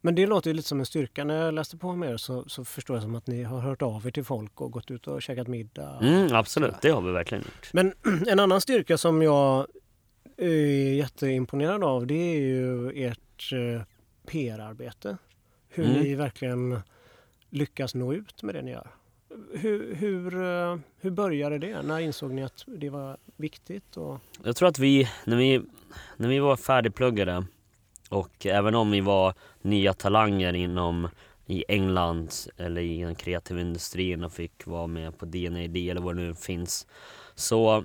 [0.00, 1.24] Men det låter ju lite som en styrka.
[1.24, 4.06] När jag läste på mer så, så förstår jag som att ni har hört av
[4.06, 5.98] er till folk och gått ut och käkat middag.
[6.02, 7.70] Mm, absolut, det har vi verkligen gjort.
[7.72, 7.92] Men
[8.26, 9.66] en annan styrka som jag
[10.36, 13.82] är jätteimponerad av det är ju ert eh,
[14.30, 15.16] PR-arbete.
[15.68, 16.02] Hur mm.
[16.02, 16.80] ni verkligen
[17.50, 18.90] lyckas nå ut med det ni gör.
[19.52, 21.82] Hur, hur, eh, hur började det?
[21.82, 23.96] När insåg ni att det var viktigt?
[23.96, 24.18] Och...
[24.44, 25.62] Jag tror att vi, när vi,
[26.16, 27.44] när vi var färdigpluggade
[28.08, 31.08] och även om vi var nya talanger inom
[31.46, 36.16] i England eller i den kreativa industrin och fick vara med på DNAD eller vad
[36.16, 36.86] det nu finns
[37.34, 37.84] så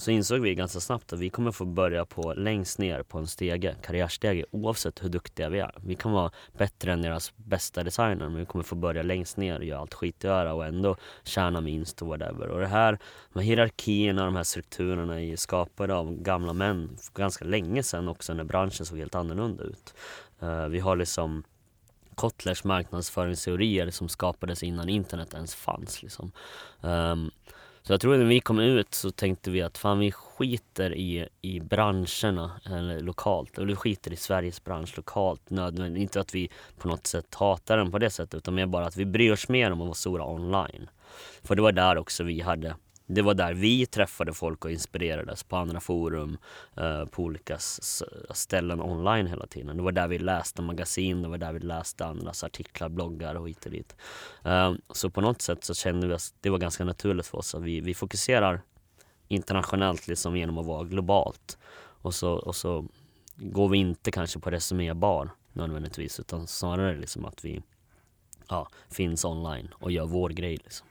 [0.00, 3.26] så insåg vi ganska snabbt att vi kommer få börja på längst ner på en
[3.26, 5.74] stege, karriärstege, oavsett hur duktiga vi är.
[5.76, 9.58] Vi kan vara bättre än deras bästa designer, men vi kommer få börja längst ner
[9.58, 12.48] och göra allt skitgöra och ändå tjäna minst och whatever.
[12.48, 12.98] Och det här,
[13.32, 18.08] de här hierarkierna, de här strukturerna är skapade av gamla män för ganska länge sedan
[18.08, 19.94] också när branschen såg helt annorlunda ut.
[20.40, 21.42] Eh, vi har liksom
[22.14, 26.02] Kotlers marknadsföringsteorier som skapades innan internet ens fanns.
[26.02, 26.32] Liksom.
[26.80, 27.30] Um,
[27.82, 31.28] så jag tror när vi kom ut så tänkte vi att fan vi skiter i,
[31.40, 33.58] i branscherna eller lokalt.
[33.58, 35.50] Eller vi skiter i Sveriges bransch lokalt.
[35.50, 36.00] Nödvändigt.
[36.00, 38.96] Inte att vi på något sätt hatar den på det sättet utan mer bara att
[38.96, 40.90] vi bryr oss mer om att vara stora online.
[41.42, 42.74] För det var där också vi hade
[43.14, 46.38] det var där vi träffade folk och inspirerades på andra forum,
[46.76, 47.58] eh, på olika
[48.30, 49.76] ställen online hela tiden.
[49.76, 53.48] Det var där vi läste magasin, det var där vi läste andras artiklar, bloggar och
[53.48, 53.96] hit och dit.
[54.44, 57.54] Eh, så på något sätt så kände vi att det var ganska naturligt för oss
[57.54, 58.62] att vi, vi fokuserar
[59.28, 61.58] internationellt liksom genom att vara globalt.
[62.02, 62.86] Och så, och så
[63.36, 67.62] går vi inte kanske på resumébar nödvändigtvis utan snarare liksom att vi
[68.48, 70.56] ja, finns online och gör vår grej.
[70.56, 70.86] Liksom.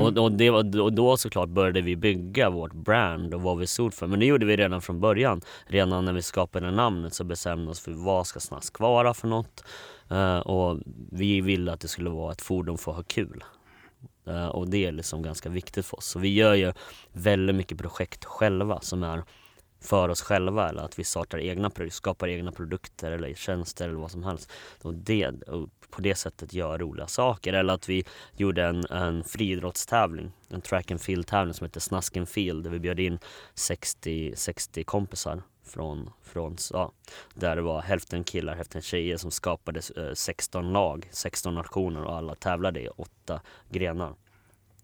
[0.00, 0.06] Mm.
[0.06, 3.94] Och, och, det och då såklart började vi bygga vårt brand och vad vi stod
[3.94, 4.06] för.
[4.06, 5.40] Men det gjorde vi redan från början.
[5.66, 9.28] Redan när vi skapade namnet så bestämde vi oss för vad ska Snask vara för
[9.28, 9.64] något.
[10.12, 10.80] Uh, och
[11.12, 13.44] vi ville att det skulle vara ett fordon för att ha kul.
[14.28, 16.06] Uh, och det är liksom ganska viktigt för oss.
[16.06, 16.72] Så vi gör ju
[17.12, 19.22] väldigt mycket projekt själva som är
[19.86, 24.10] för oss själva eller att vi startar egna, skapar egna produkter eller tjänster eller vad
[24.10, 24.52] som helst.
[24.82, 27.52] Och det, och på det sättet gör roliga saker.
[27.52, 28.04] Eller att vi
[28.36, 32.78] gjorde en, en friidrottstävling, en track and field tävling som heter and Field där vi
[32.78, 33.18] bjöd in
[33.54, 36.92] 60, 60 kompisar från, från ja,
[37.34, 39.82] där det var hälften killar, hälften tjejer som skapade
[40.14, 44.14] 16 eh, lag, 16 nationer och alla tävlade i åtta grenar.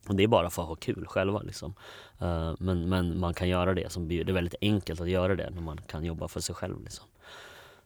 [0.09, 1.75] Och det är bara för att ha kul själva liksom.
[2.23, 5.51] Uh, men, men man kan göra det, som, det är väldigt enkelt att göra det
[5.51, 7.05] när man kan jobba för sig själv liksom.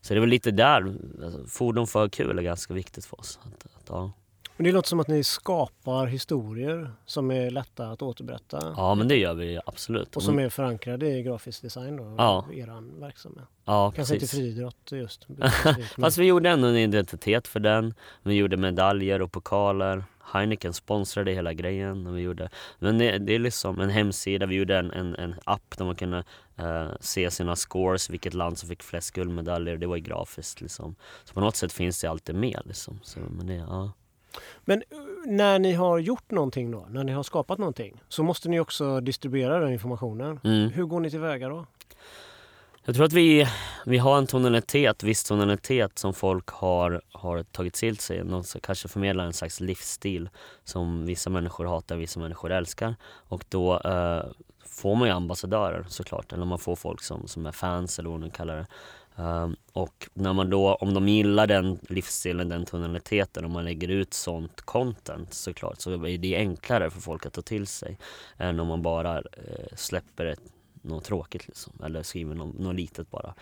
[0.00, 3.38] Så det är väl lite där, alltså, fordon för kul är ganska viktigt för oss.
[3.42, 4.12] Att, att, ja.
[4.56, 8.74] Men det låter som att ni skapar historier som är lätta att återberätta.
[8.76, 10.16] Ja men det gör vi absolut.
[10.16, 12.46] Och som är förankrade i grafisk design då, ja.
[12.52, 13.44] er verksamhet.
[13.64, 14.34] Ja, Kanske precis.
[14.34, 15.26] inte friidrott just.
[15.98, 17.94] Fast vi gjorde ändå en identitet för den.
[18.22, 20.04] Vi gjorde medaljer och pokaler.
[20.32, 22.06] Heineken sponsrade hela grejen.
[22.06, 25.34] Och vi gjorde, men det, det, är liksom en hemsida, vi gjorde en, en, en
[25.44, 26.24] app där man kunde
[26.60, 29.76] uh, se sina scores, vilket land som fick flest guldmedaljer.
[29.76, 30.96] Det var grafiskt liksom.
[31.24, 33.00] Så på något sätt finns det alltid med liksom.
[33.02, 33.92] Så, men, det, ja.
[34.64, 38.48] Men eh, när ni har gjort någonting då, när ni har skapat någonting, så måste
[38.48, 40.40] ni också distribuera den informationen.
[40.44, 40.70] Mm.
[40.70, 41.66] Hur går ni tillväga då?
[42.84, 43.48] Jag tror att vi,
[43.86, 48.24] vi har en tonalitet, viss tonalitet som folk har, har tagit till sig.
[48.24, 50.28] Någon som kanske förmedlar en slags livsstil
[50.64, 52.94] som vissa människor hatar, vissa människor älskar.
[53.28, 54.24] Och då eh,
[54.64, 58.20] får man ju ambassadörer såklart, eller man får folk som, som är fans eller vad
[58.20, 58.66] man kallar det.
[59.18, 63.88] Um, och när man då, om de gillar den livsstilen, den tonaliteten, om man lägger
[63.88, 67.98] ut sånt content såklart, så är det enklare för folk att ta till sig
[68.36, 70.40] än om man bara eh, släpper ett
[70.82, 71.72] något tråkigt liksom.
[71.84, 73.34] Eller skriver något, något litet bara.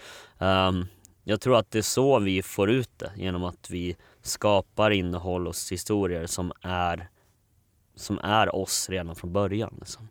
[0.69, 0.87] Um,
[1.25, 3.13] jag tror att det är så vi får ut det.
[3.17, 7.09] Genom att vi skapar innehåll och historier som är,
[7.95, 9.75] som är oss redan från början.
[9.79, 10.09] Liksom.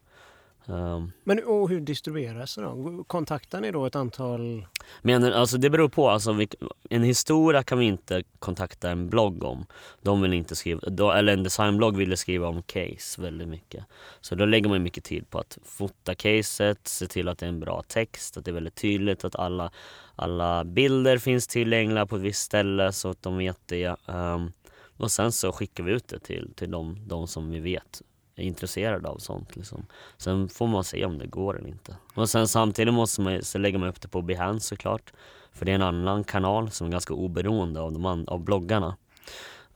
[0.65, 3.03] Um, Men och hur distribueras det då?
[3.07, 4.67] Kontaktar ni då ett antal...
[5.01, 6.09] men alltså det beror på.
[6.09, 6.47] Alltså, vi,
[6.89, 9.65] en historia kan vi inte kontakta en blogg om.
[10.01, 13.85] De vill inte skriva, då, eller en designblogg vill skriva om case väldigt mycket.
[14.21, 17.49] Så då lägger man mycket tid på att fota caset, se till att det är
[17.49, 19.71] en bra text, att det är väldigt tydligt att alla,
[20.15, 23.95] alla bilder finns tillgängliga på ett visst ställe så att de vet det.
[24.05, 24.51] Um,
[24.97, 28.01] och sen så skickar vi ut det till, till de, de som vi vet
[28.35, 29.55] är intresserade av sånt.
[29.55, 29.85] Liksom.
[30.17, 31.95] Sen får man se om det går eller inte.
[32.15, 35.13] Och sen samtidigt måste man, så lägger man upp det på Behance såklart.
[35.51, 38.97] För det är en annan kanal som är ganska oberoende av, de, av bloggarna.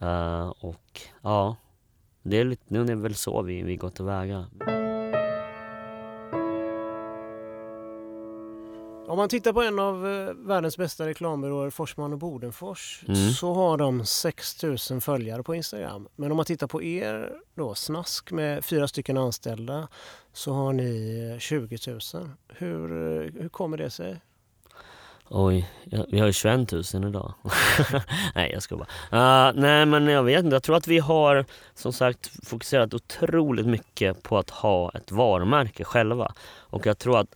[0.02, 1.56] Uh, och ja,
[2.24, 4.46] det är, lite, nu är det väl så vi, vi går tillväga.
[9.08, 13.32] Om man tittar på en av eh, världens bästa reklambyråer, Forsman och Bodenfors, Mm.
[13.32, 16.08] så har de 6000 följare på Instagram.
[16.16, 19.88] Men om man tittar på er då, Snask med fyra stycken anställda,
[20.34, 22.00] så har ni eh, 20 000.
[22.48, 24.22] Hur, eh, hur kommer det sig?
[25.30, 27.34] Oj, ja, vi har ju 21 000 idag.
[28.36, 29.48] nej jag ska bara.
[29.50, 33.68] Uh, nej men jag vet inte, jag tror att vi har som sagt fokuserat otroligt
[33.68, 36.34] mycket på att ha ett varumärke själva.
[36.50, 37.28] Och jag tror att,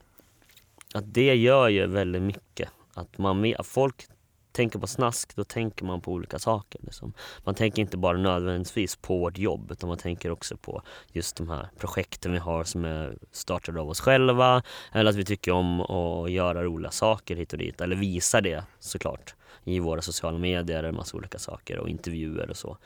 [0.93, 2.69] att det gör ju väldigt mycket.
[2.93, 4.07] Att man, folk
[4.51, 6.81] tänker på snask, då tänker man på olika saker.
[6.83, 7.13] Liksom.
[7.43, 11.49] Man tänker inte bara nödvändigtvis på vårt jobb utan man tänker också på just de
[11.49, 15.81] här projekten vi har som är startade av oss själva eller att vi tycker om
[15.81, 20.83] att göra roliga saker hit och dit eller visa det såklart i våra sociala medier,
[20.83, 22.77] en massa olika saker och intervjuer och så.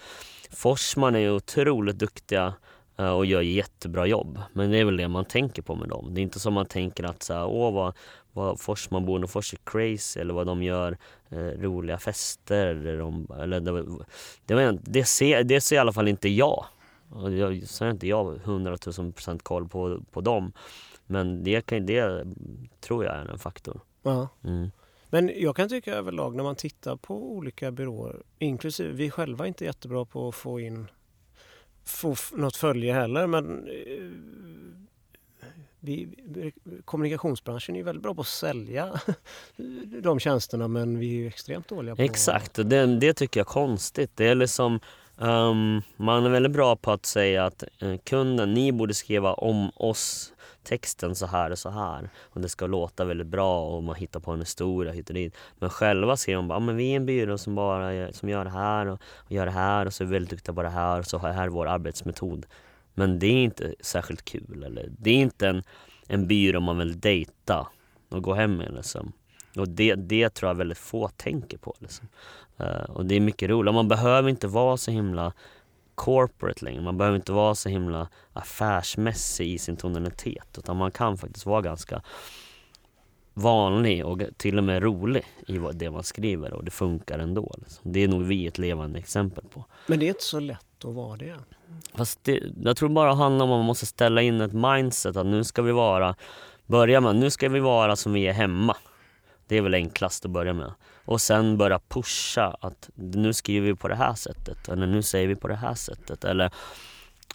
[0.51, 2.53] Forsman är ju otroligt duktiga
[2.95, 4.39] och gör jättebra jobb.
[4.53, 6.13] Men det är väl det man tänker på med dem.
[6.13, 7.93] Det är inte som man tänker att så här, åh vad,
[8.33, 10.97] vad Forsman Bonefors är crazy eller vad de gör
[11.29, 12.65] eh, roliga fester.
[12.65, 13.85] Eller, de, eller det,
[14.45, 16.65] det, det, ser, det ser i alla fall inte jag.
[17.09, 20.51] Och jag så har inte jag 100 000 procent koll på, på dem.
[21.05, 22.25] Men det, kan, det
[22.81, 23.81] tror jag är en faktor.
[24.43, 24.71] Mm.
[25.09, 29.47] Men jag kan tycka överlag när man tittar på olika byråer, inklusive vi själva är
[29.47, 30.87] inte jättebra på att få in
[31.85, 33.73] få något följe heller men eh,
[35.79, 36.07] vi,
[36.85, 38.99] kommunikationsbranschen är väldigt bra på att sälja
[40.01, 43.47] de tjänsterna men vi är ju extremt dåliga på Exakt, och det, det tycker jag
[43.47, 44.11] är konstigt.
[44.15, 44.79] Det är liksom,
[45.17, 49.71] um, man är väldigt bra på att säga att eh, kunden, ni borde skriva om
[49.75, 50.33] oss
[50.65, 52.09] texten så här och så här.
[52.23, 55.35] Och det ska låta väldigt bra och man hittar på en historia hit och dit.
[55.59, 58.29] Men själva ser de bara, "Ah, men vi är en byrå som bara gör- som
[58.29, 60.63] gör det här och, och gör det här och så är vi väldigt duktiga på
[60.63, 62.45] det här och så här är vår arbetsmetod.
[62.93, 64.63] Men det är inte särskilt kul.
[64.65, 64.89] Eller?
[64.99, 65.63] Det är inte en,
[66.07, 67.67] en byrå man vill dejta
[68.09, 68.73] och gå hem med.
[68.73, 69.11] Liksom.
[69.57, 71.75] Och det, det tror jag väldigt få tänker på.
[71.79, 72.07] Liksom.
[72.61, 73.73] Uh, och det är mycket roligt.
[73.73, 75.33] Man behöver inte vara så himla
[75.95, 76.81] corporate längre.
[76.81, 80.57] Man behöver inte vara så himla affärsmässig i sin tonalitet.
[80.57, 82.01] Utan man kan faktiskt vara ganska
[83.33, 87.55] vanlig och till och med rolig i vad- det man skriver och det funkar ändå.
[87.57, 87.91] Liksom.
[87.91, 89.65] Det är nog vi ett levande exempel på.
[89.87, 91.35] Men det är inte så lätt att vara det.
[91.93, 95.15] Fast det, jag tror bara det handlar om att man måste ställa in ett mindset
[95.15, 96.15] att nu ska vi vara,
[96.65, 98.77] börja med, nu ska vi vara som vi är hemma.
[99.47, 100.71] Det är väl enklast att börja med.
[101.05, 105.27] Och sen börja pusha att nu skriver vi på det här sättet eller nu säger
[105.27, 106.23] vi på det här sättet.
[106.23, 106.51] Eller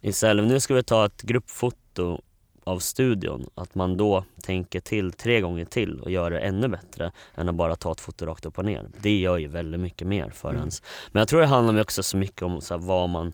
[0.02, 2.20] istället, nu ska vi ta ett gruppfoto
[2.64, 3.50] av studion.
[3.54, 7.54] Att man då tänker till tre gånger till och gör det ännu bättre än att
[7.54, 8.87] bara ta ett foto rakt upp och ner.
[9.00, 10.61] Det gör ju väldigt mycket mer för Mm.
[10.61, 10.83] ens.
[11.12, 13.33] Men jag tror det handlar också så mycket om så vad man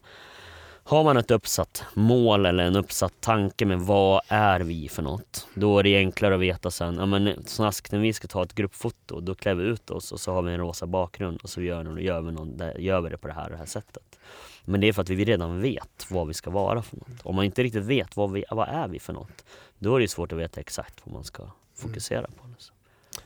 [0.87, 5.47] har man ett uppsatt mål eller en uppsatt tanke med vad är vi för något?
[5.55, 8.55] Då är det enklare att veta sen, ja men snask när vi ska ta ett
[8.55, 11.63] gruppfoto, då klär vi ut oss och så har vi en rosa bakgrund och så
[11.63, 14.19] gör, gör, vi, någon, gör vi det på det här, det här sättet.
[14.65, 17.23] Men det är för att vi redan vet vad vi ska vara för något.
[17.23, 19.45] Om man inte riktigt vet vad, vi, vad är vi för något,
[19.79, 21.43] då är det svårt att veta exakt vad man ska
[21.75, 22.49] fokusera på.
[22.49, 22.76] Liksom.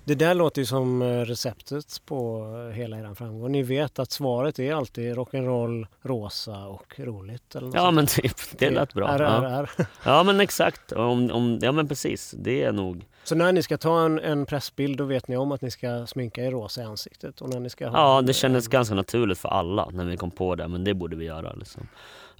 [0.04, 3.52] Det där låter ju som eh, receptet på eh, hela er framgång.
[3.52, 7.54] Ni vet att svaret är alltid rock'n'roll, rosa och roligt.
[7.54, 7.94] Eller något Ja sånt.
[7.94, 9.08] men typ, det lät bra.
[9.08, 9.70] Ja, RRR.
[10.04, 13.78] ja men exakt, om, om, ja men precis, det är nog Så när ni ska
[13.78, 16.84] ta en, en pressbild då vet ni om att ni ska sminka er rosa i
[16.84, 17.40] ansiktet?
[17.40, 20.16] Och när ni ska ha Ja, det kändes en- ganska naturligt för alla när vi
[20.16, 21.52] kom på det, men det borde vi göra.
[21.52, 21.88] Liksom.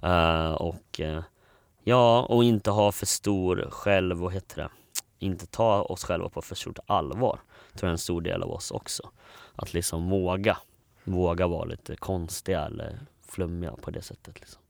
[0.03, 1.21] Eh, och eh,
[1.83, 4.69] ja, och inte ha för stor själv, vad heter det?
[5.21, 7.39] Inte ta oss själva på för stort allvar.
[7.73, 9.09] tror jag är en stor del av oss också.
[9.55, 10.57] Att liksom våga,
[11.03, 14.39] våga vara lite konstiga eller flummiga på det sättet.
[14.39, 14.61] Liksom.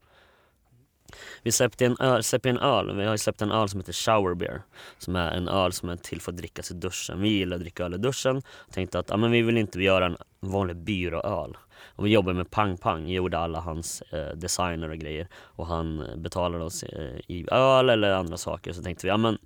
[1.42, 3.92] Vi släppte en, öl, släppte en öl, vi har ju släppt en öl som heter
[3.92, 4.62] Shower Beer.
[4.98, 7.20] Som är en öl som är till för att drickas i duschen.
[7.20, 8.42] Vi gillar att dricka öl i duschen.
[8.70, 11.56] Tänkte att ah, men vi vill inte göra en vanlig byråöl.
[11.96, 15.28] Och vi jobbade med Pang Pang, gjorde alla hans eh, designer och grejer.
[15.34, 18.72] Och han betalade oss eh, i öl eller andra saker.
[18.72, 19.38] Så tänkte vi, ja men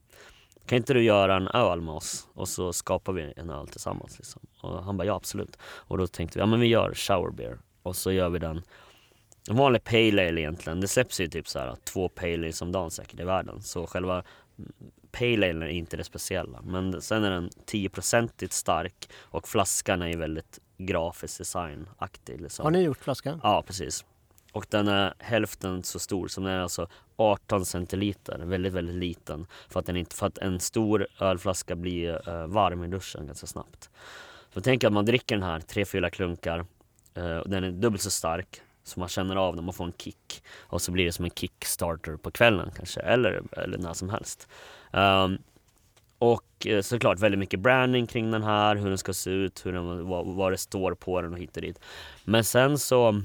[0.67, 2.29] kan inte du göra en öl med oss?
[2.35, 4.19] Och så skapar vi en öl tillsammans.
[4.19, 4.43] Liksom.
[4.61, 5.57] Och han bara, ja absolut.
[5.63, 7.59] Och då tänkte vi, ja men vi gör shower beer.
[7.83, 8.63] Och så gör vi den
[9.49, 10.81] en vanlig pale ale egentligen.
[10.81, 13.63] Det släpps ju typ så här två pale ales om dagen säkert i världen.
[13.63, 14.23] Så själva
[15.11, 16.63] pale ale är inte det speciella.
[16.63, 22.41] Men sen är den 10-procentigt stark och flaskan är ju väldigt grafisk designaktig.
[22.41, 22.65] Liksom.
[22.65, 23.41] Har ni gjort flaskan?
[23.43, 24.05] Ja, precis.
[24.57, 29.47] Och den är hälften så stor som den är alltså 18 centiliter, väldigt väldigt liten.
[29.69, 33.47] För att, den inte, för att en stor ölflaska blir eh, varm i duschen ganska
[33.47, 33.91] snabbt.
[34.55, 36.65] Så tänk att man dricker den här, 3-4 klunkar
[37.15, 38.61] eh, och den är dubbelt så stark.
[38.85, 40.43] Så man känner av den, man får en kick.
[40.59, 44.49] Och så blir det som en kickstarter på kvällen kanske, eller, eller när som helst.
[44.91, 45.39] Um,
[46.19, 49.73] och eh, såklart väldigt mycket branding kring den här, hur den ska se ut, hur
[49.73, 51.81] den, vad, vad det står på den och hit och dit.
[52.25, 53.23] Men sen så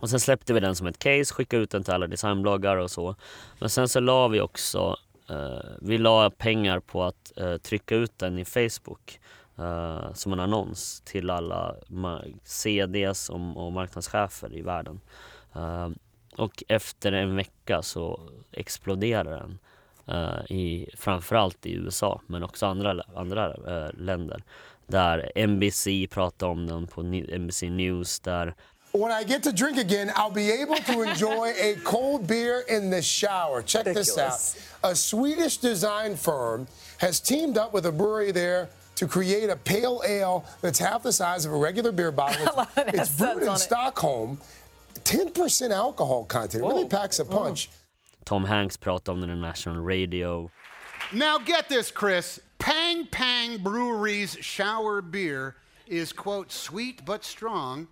[0.00, 2.90] och sen släppte vi den som ett case, skickade ut den till alla designbloggar och
[2.90, 3.14] så.
[3.58, 4.96] Men sen så la vi också,
[5.28, 9.20] eh, vi la pengar på att eh, trycka ut den i Facebook
[9.58, 11.74] eh, som en annons till alla
[12.44, 15.00] CDs och, och marknadschefer i världen.
[15.54, 15.88] Eh,
[16.36, 18.20] och efter en vecka så
[18.52, 19.58] exploderade den.
[20.08, 24.42] Uh, i, framförallt i USA men också andra, andra uh, länder.
[24.86, 28.20] Där NBC pratade om den på NBC News.
[28.20, 28.54] Där
[28.92, 32.90] when I get to drink again, I'll be able to enjoy a cold beer in
[32.90, 33.62] the shower.
[33.62, 34.14] Check Ridiculous.
[34.14, 34.90] this out.
[34.90, 36.66] A Swedish design firm
[36.98, 41.12] has teamed up with a brewery there to create a pale ale that's half the
[41.12, 42.66] size of a regular beer bottle.
[42.76, 44.38] It's, it's brewed in Stockholm.
[45.04, 46.62] 10% alcohol content.
[46.62, 47.70] It really packs a punch.
[48.24, 50.50] Tom Hanks pratar om den i national radio.
[51.12, 52.40] Now get this, Chris.
[52.58, 57.88] Pang Pang Brewery's shower beer is, quote, sweet but strong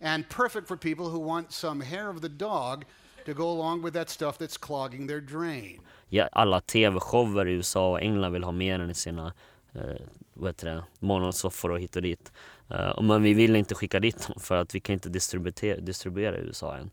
[0.00, 2.84] and perfect for people who want some hair of the dog
[3.26, 5.80] to go along with that stuff that's clogging their drain.
[6.08, 9.32] Ja, alla tv-shower i USA och England vill ha mer än i sina
[9.72, 9.96] eh,
[10.34, 12.32] vad heter det, morgonsoffor och hit och dit.
[12.70, 16.38] Eh, men vi vill inte skicka dit dem för att vi kan inte distribuera, distribuera
[16.38, 16.90] i USA än.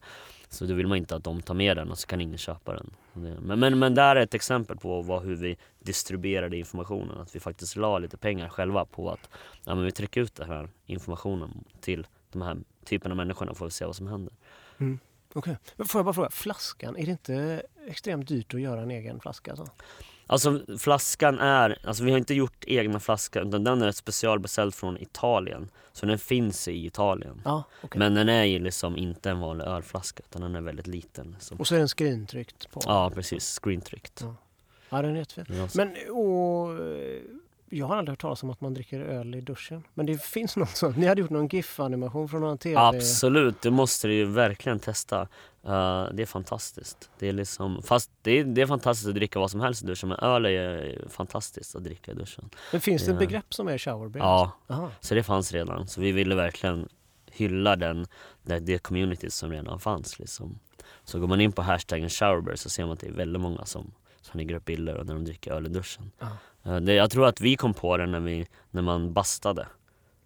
[0.49, 2.73] Så då vill man inte att de tar med den och så kan ingen köpa
[2.73, 2.93] den.
[3.13, 7.17] Men, men, men där är ett exempel på vad, hur vi distribuerade informationen.
[7.17, 9.29] Att vi faktiskt la lite pengar själva på att
[9.63, 13.65] ja, men vi trycker ut den här informationen till de här typen av människorna får
[13.65, 14.33] vi se vad som händer.
[14.77, 14.99] Mm.
[15.33, 15.57] Okej.
[15.73, 15.87] Okay.
[15.87, 19.51] Får jag bara fråga, flaskan, är det inte extremt dyrt att göra en egen flaska?
[19.51, 19.69] Alltså?
[20.27, 24.97] Alltså flaskan är, alltså vi har inte gjort egna flaskor utan den är specialbeställd från
[24.97, 25.69] Italien.
[25.93, 27.41] Så den finns i Italien.
[27.45, 27.99] Ja, okay.
[27.99, 31.31] Men den är ju liksom inte en vanlig ölflaska utan den är väldigt liten.
[31.31, 31.57] Liksom.
[31.57, 32.81] Och så är den screentryckt på?
[32.85, 34.21] Ja precis, screentryckt.
[34.21, 34.35] Ja,
[34.89, 35.69] ja den är jättefin.
[35.75, 36.69] Men och,
[37.69, 39.83] jag har aldrig hört talas om att man dricker öl i duschen.
[39.93, 40.97] Men det finns något sånt.
[40.97, 42.79] Ni hade gjort någon GIF-animation från någon TV?
[42.79, 45.21] Absolut, det måste du ju verkligen testa.
[45.21, 47.09] Uh, det är fantastiskt.
[47.19, 49.85] Det är liksom, fast det är, det är fantastiskt att dricka vad som helst i
[49.85, 52.49] duschen men öl är fantastiskt att dricka i duschen.
[52.71, 54.23] Men finns det ett begrepp som är shower beer?
[54.23, 54.91] Ja, Aha.
[54.99, 55.87] så det fanns redan.
[55.87, 56.89] Så vi ville verkligen
[57.31, 58.07] hylla den,
[58.43, 60.19] det, det community som redan fanns.
[60.19, 60.59] Liksom.
[61.03, 63.65] Så går man in på hashtaggen showerbeer så ser man att det är väldigt många
[63.65, 66.11] som, som lägger upp bilder när de dricker öl i duschen.
[66.21, 66.37] Aha.
[66.65, 69.67] Eh, det, jag tror att vi kom på det när, vi, när man bastade.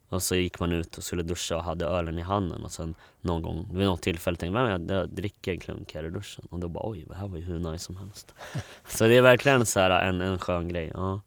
[0.10, 2.96] Och så gick man ut och skulle duscha och hade ölen i handen och sen
[3.22, 6.48] någon gång, vid något tillfälle tänkte man jag, jag dricker en klunk här i duschen.
[6.50, 8.34] Och då bara oj, det här var ju hur nice som helst.
[8.88, 10.92] så det är verkligen så här en, en skön grej.
[10.94, 11.22] Ja.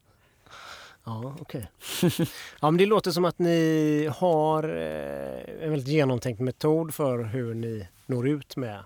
[1.05, 1.71] Ja, okej.
[2.03, 2.27] Okay.
[2.61, 7.55] ja, men det låter som att ni har eh, en väldigt genomtänkt metod för hur
[7.55, 8.85] ni når ut med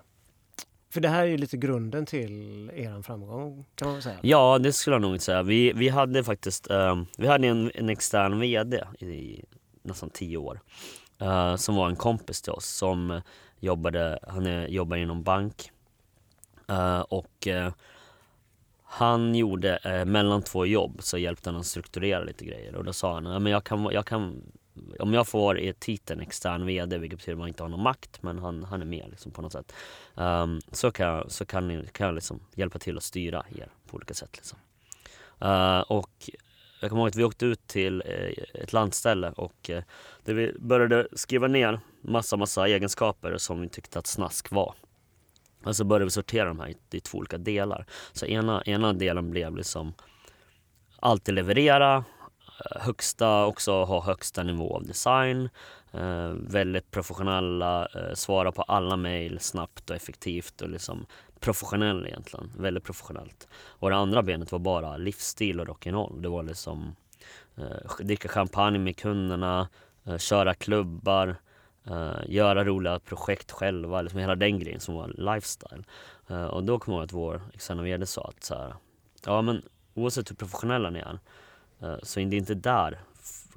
[0.97, 4.19] för det här är ju lite grunden till er framgång kan man säga.
[4.21, 5.43] Ja, det skulle jag nog säga.
[5.43, 9.43] Vi, vi hade faktiskt um, vi hade en, en extern VD i i
[9.81, 10.59] nästan tio år.
[11.21, 13.21] Uh, som var en kompis till oss som
[13.59, 15.71] jobbade, han är, jobbar inom bank.
[16.71, 17.69] Uh, och uh,
[18.83, 23.13] han gjorde mellan två jobb så hjälpte han att strukturera lite grejer och då sa
[23.13, 24.41] han men jag, kan, jag kan
[24.99, 28.39] om jag får titeln extern VD, vilket betyder att man inte har någon makt, men
[28.39, 29.73] han, han är med liksom på något sätt.
[30.15, 33.69] Um, så kan jag, så kan, ni, kan jag liksom hjälpa till att styra er
[33.87, 34.29] på olika sätt.
[34.33, 34.59] Liksom.
[35.41, 36.29] Uh, och
[36.81, 39.81] jag kommer ihåg att vi åkte ut till uh, ett landställe och uh,
[40.23, 44.75] där vi började skriva ner massa, massa egenskaper som vi tyckte att snask var.
[45.63, 47.85] Och så började vi sortera de här i, i två olika delar.
[48.13, 49.93] Så ena, ena delen blev liksom
[50.99, 52.05] alltid leverera,
[52.65, 55.49] högsta, också ha högsta nivå av design.
[55.91, 61.05] Eh, väldigt professionella, eh, svara på alla mejl snabbt och effektivt och liksom
[61.39, 62.51] professionell egentligen.
[62.57, 63.47] Väldigt professionellt.
[63.67, 66.21] Och det andra benet var bara livsstil och rock'n'roll.
[66.21, 66.95] Det var liksom
[67.55, 69.69] eh, dricka champagne med kunderna,
[70.05, 71.35] eh, köra klubbar,
[71.85, 75.83] eh, göra roliga projekt själva, liksom hela den grejen som var lifestyle.
[76.27, 78.73] Eh, och då kommer jag ihåg att vår externa VD sa att så här,
[79.25, 79.61] ja men
[79.93, 81.19] oavsett hur professionella ni är
[81.81, 82.99] Eh, så det är inte där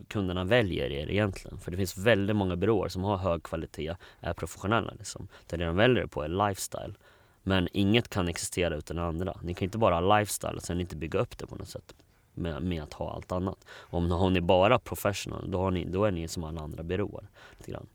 [0.08, 1.58] kunderna väljer er egentligen.
[1.58, 5.28] För det finns väldigt många byråer som har hög kvalitet, är professionella liksom.
[5.46, 6.94] Det de väljer på är lifestyle.
[7.42, 9.36] Men inget kan existera utan det andra.
[9.42, 11.94] Ni kan inte bara ha lifestyle och sen inte bygga upp det på något sätt
[12.34, 13.66] med, med att ha allt annat.
[13.78, 17.28] Om har ni bara professional, då, har ni, då är ni som alla andra byråer.
[17.58, 17.86] Lite grann.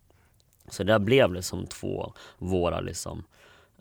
[0.69, 3.23] Så det blev liksom två våra liksom,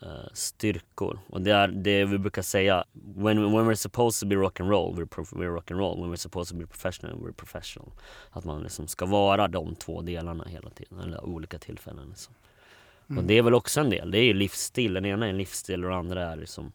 [0.03, 1.19] uh, styrkor.
[1.29, 4.71] Och det är det vi brukar säga, when, when we're supposed to be rock and
[4.71, 6.01] roll, we're, we're rock and roll.
[6.01, 7.93] When we're supposed to be professional, we're professional.
[8.31, 12.09] Att man liksom ska vara de två delarna hela tiden, eller olika tillfällen.
[12.09, 12.35] Liksom.
[13.09, 13.19] Mm.
[13.19, 14.95] Och det är väl också en del, det är ju livsstil.
[14.95, 16.73] Den ena är en livsstil och den andra är liksom,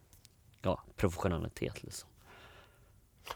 [0.62, 1.84] ja, professionalitet.
[1.84, 2.10] Liksom.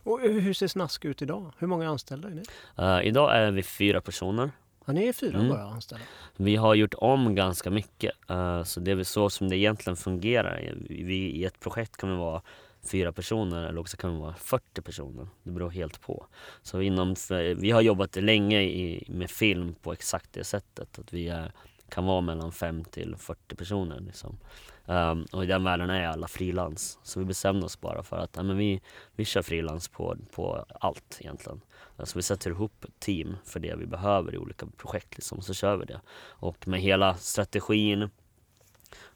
[0.04, 1.52] Och hur ser Snask ut idag?
[1.58, 2.44] Hur många anställda är ni?
[2.80, 4.52] Uh, idag är vi fyra personer.
[4.86, 5.50] Ja, ni är fyra mm.
[5.50, 6.06] bara anställda?
[6.36, 8.12] Vi har gjort om ganska mycket.
[8.32, 10.74] Uh, så det är väl så som det egentligen fungerar.
[10.90, 12.42] Vi, I ett projekt kan vi vara
[12.84, 15.28] fyra personer eller också kan vi vara 40 personer.
[15.44, 16.26] Det beror helt på.
[16.62, 17.16] Så inom,
[17.58, 21.00] vi har jobbat länge i, med film på exakt det sättet.
[21.00, 21.52] Att vi är,
[21.90, 24.00] kan vara mellan 5 till 40 personer.
[24.00, 24.38] Liksom.
[24.86, 27.00] Um, och i den världen är alla frilans.
[27.04, 28.82] Så vi bestämde oss bara för att ja, men vi,
[29.16, 31.62] vi kör frilans på, på allt egentligen.
[32.04, 35.78] Så vi sätter ihop team för det vi behöver i olika projekt liksom, så kör
[35.78, 36.02] vi det.
[36.28, 38.10] Och med hela strategin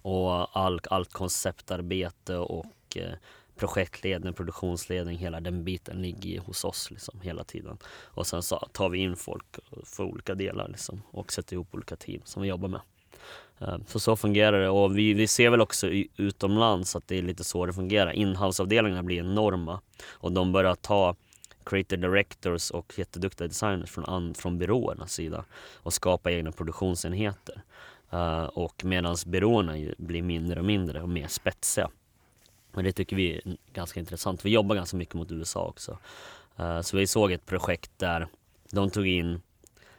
[0.01, 0.57] och
[0.91, 3.13] allt konceptarbete och eh,
[3.55, 7.78] projektledning, produktionsledning, hela den biten ligger hos oss liksom, hela tiden.
[7.88, 11.95] Och sen så tar vi in folk för olika delar liksom, och sätter ihop olika
[11.95, 12.82] team som vi jobbar med.
[13.59, 15.87] Ehm, så så fungerar det och vi, vi ser väl också
[16.17, 18.11] utomlands att det är lite så det fungerar.
[18.11, 21.15] Inhouse-avdelningarna blir enorma och de börjar ta
[21.63, 25.45] creative directors och jätteduktiga designers från, från byråernas sida
[25.75, 27.61] och skapa egna produktionsenheter.
[28.13, 31.89] Uh, och medan byråerna blir mindre och mindre och mer spetsiga.
[32.73, 34.45] Och det tycker vi är ganska intressant.
[34.45, 35.97] Vi jobbar ganska mycket mot USA också.
[36.59, 38.27] Uh, så vi såg ett projekt där
[38.71, 39.41] de tog in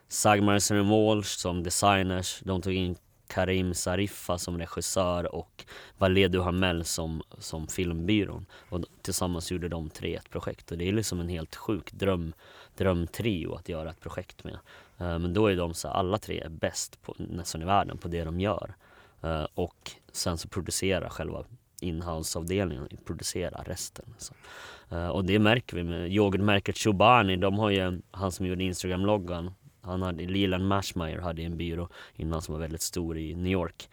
[0.09, 2.97] Sagmar Walsh som designers, de tog in
[3.29, 5.65] Karim Sarifa som regissör och
[5.99, 8.47] Valedu Hamel som, som filmbyrån.
[8.69, 12.33] Och tillsammans gjorde de tre ett projekt och det är liksom en helt sjuk dröm,
[12.77, 14.59] drömtrio att göra ett projekt med.
[14.99, 18.09] Eh, men då är de så alla tre är bäst på, nästan i världen på
[18.09, 18.75] det de gör.
[19.23, 21.45] Eh, och sen så producerar själva
[21.81, 24.05] inhouse-avdelningen producerar resten.
[24.13, 24.37] Liksom.
[24.93, 27.37] Uh, och det märker vi med yoghurtmärket Chobani.
[27.37, 29.53] De har ju, han som gjorde Instagram-loggan,
[29.89, 33.89] han hade, Leland Mashmeyer hade en byrå innan som var väldigt stor i New York.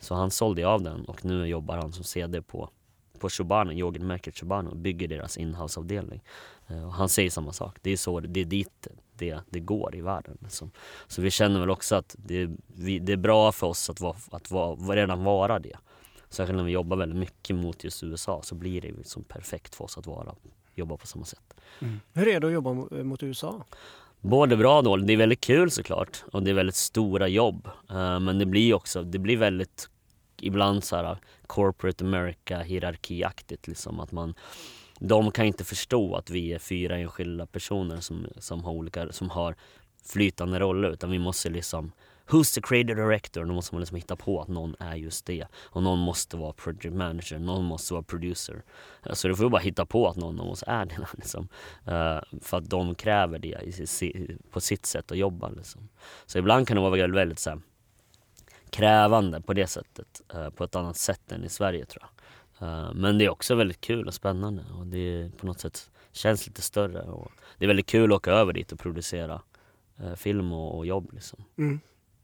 [0.00, 2.70] Så han sålde av den och nu jobbar han som CD på,
[3.18, 6.20] på Chobano, yoghurtmärket Chobano och bygger deras inhouseavdelning.
[6.66, 8.88] Eh, och han säger samma sak, det är, så, det är dit
[9.20, 10.38] det, det går i världen.
[10.40, 10.70] Liksom.
[11.06, 14.16] Så vi känner väl också att det, vi, det är bra för oss att, vara,
[14.30, 15.76] att vara, redan vara det.
[16.28, 19.84] Särskilt när vi jobbar väldigt mycket mot just USA så blir det liksom perfekt för
[19.84, 20.34] oss att vara,
[20.74, 21.54] jobba på samma sätt.
[21.80, 22.00] Mm.
[22.12, 22.72] Hur är det att jobba
[23.04, 23.64] mot USA?
[24.20, 25.06] Både bra och dåligt.
[25.06, 27.68] Det är väldigt kul såklart och det är väldigt stora jobb.
[27.90, 29.88] Eh, men det blir också, det blir väldigt
[30.40, 34.34] ibland så här eh, corporate America hierarkiaktigt liksom att man
[35.00, 39.30] de kan inte förstå att vi är fyra enskilda personer som, som, har, olika, som
[39.30, 39.54] har
[40.04, 41.92] flytande roller utan vi måste liksom
[42.30, 43.44] Who's the creative director?
[43.44, 45.46] Då måste man liksom hitta på att någon är just det.
[45.54, 48.62] Och någon måste vara project manager, någon måste vara producer.
[49.06, 51.06] Eh, så då får vi bara hitta på att någon av oss är det.
[51.12, 51.48] Liksom.
[51.88, 53.58] Uh, för att de kräver det
[54.50, 55.48] på sitt sätt att jobba.
[55.48, 55.88] Liksom.
[56.26, 57.60] Så ibland kan det vara väldigt, väldigt så här,
[58.70, 60.22] krävande på det sättet.
[60.34, 62.68] Uh, på ett annat sätt än i Sverige tror jag.
[62.68, 64.64] Uh, men det är också väldigt kul och spännande.
[64.78, 67.02] Och det på något sätt känns lite större.
[67.02, 69.42] Och det är väldigt kul att åka över dit och producera
[70.16, 71.10] film och, och jobb.
[71.12, 71.44] Liksom.
[71.58, 71.80] Mm.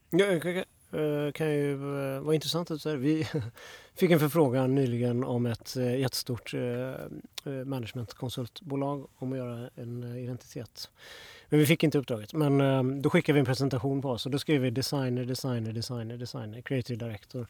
[0.09, 2.95] Ja, kan, eh, kan ju eh, vara intressant att säga.
[2.95, 3.27] Vi
[3.95, 6.53] fick en förfrågan nyligen om ett eh, jättestort
[7.65, 10.89] managementkonsultbolag om att göra en identitet.
[11.49, 12.33] Men vi fick inte uppdraget.
[12.33, 16.17] Men då skickade vi en presentation på oss och då skrev vi designer, designer, designer,
[16.17, 17.47] designer, creative director.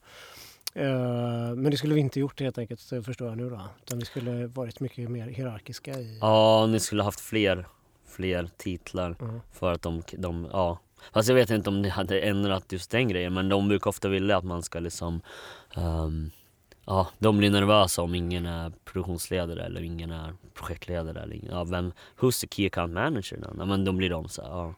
[1.56, 3.62] Men det skulle vi inte gjort helt enkelt förstår jag nu då.
[3.84, 6.00] Utan vi skulle varit mycket mer hierarkiska.
[6.00, 6.18] I...
[6.22, 7.68] Ja, ni skulle haft fler,
[8.06, 9.16] fler titlar.
[9.22, 9.42] Mm.
[9.54, 10.80] För att de, de, ja,
[11.14, 14.08] Fast jag vet inte om det hade ändrat just den grejen men de brukar ofta
[14.10, 15.22] vilja att man ska liksom
[15.76, 16.32] um,
[16.90, 21.92] Ja, de blir nervösa om ingen är produktionsledare eller ingen är projektledare eller ja, vem,
[22.20, 23.50] who's the key account manager då?
[23.58, 24.74] Ja, men de blir de så här, ja.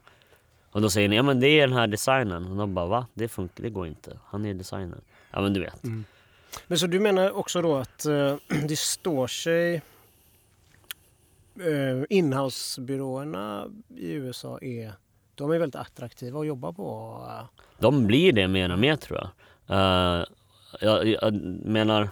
[0.71, 2.47] Och då säger ni, ja men det är den här designen.
[2.47, 3.07] Och de bara, va?
[3.13, 4.19] Det funkar, det går inte.
[4.25, 4.99] Han är designer.
[5.31, 5.83] Ja men du vet.
[5.83, 6.05] Mm.
[6.67, 8.35] Men så du menar också då att uh,
[8.67, 9.81] det står sig
[11.59, 13.65] uh, inhousebyråerna
[13.95, 14.93] i USA är
[15.39, 17.17] de är väldigt attraktiva att jobba på.
[17.29, 17.61] Eh.
[17.79, 19.29] De blir det mer och mer tror jag.
[19.77, 20.25] Uh,
[20.81, 21.33] jag, jag
[21.65, 22.09] menar,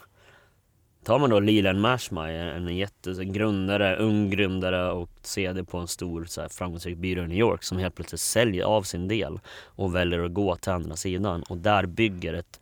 [1.03, 5.88] tar man då Leland Mashmire, en jätte, en grundare, ung grundare och CD på en
[5.88, 9.39] stor så här, framgångsrik byrå i New York som helt plötsligt säljer av sin del
[9.65, 12.59] och väljer att gå till andra sidan och där bygger ett,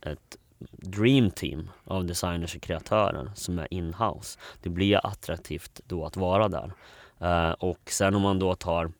[0.00, 0.36] ett
[0.70, 4.38] dream team av designers och kreatörer som är inhouse.
[4.62, 6.72] Det blir attraktivt då att vara där.
[7.22, 8.92] Uh, och sen om man då tar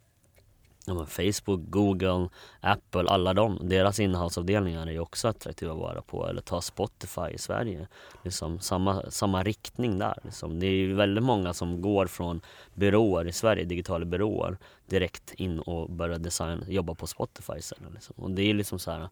[0.88, 2.28] ja, Facebook, Google,
[2.60, 6.28] Apple, alla de, deras innehavsavdelningar är ju också attraktiva att vara på.
[6.28, 7.88] Eller ta Spotify i Sverige.
[8.24, 10.18] Liksom samma, samma riktning där.
[10.24, 10.60] Liksom.
[10.60, 12.40] Det är ju väldigt många som går från
[12.74, 17.92] byråer i Sverige, digitala byråer, direkt in och börjar design, jobba på Spotify istället.
[17.94, 18.14] Liksom.
[18.18, 19.08] Och det är liksom så här,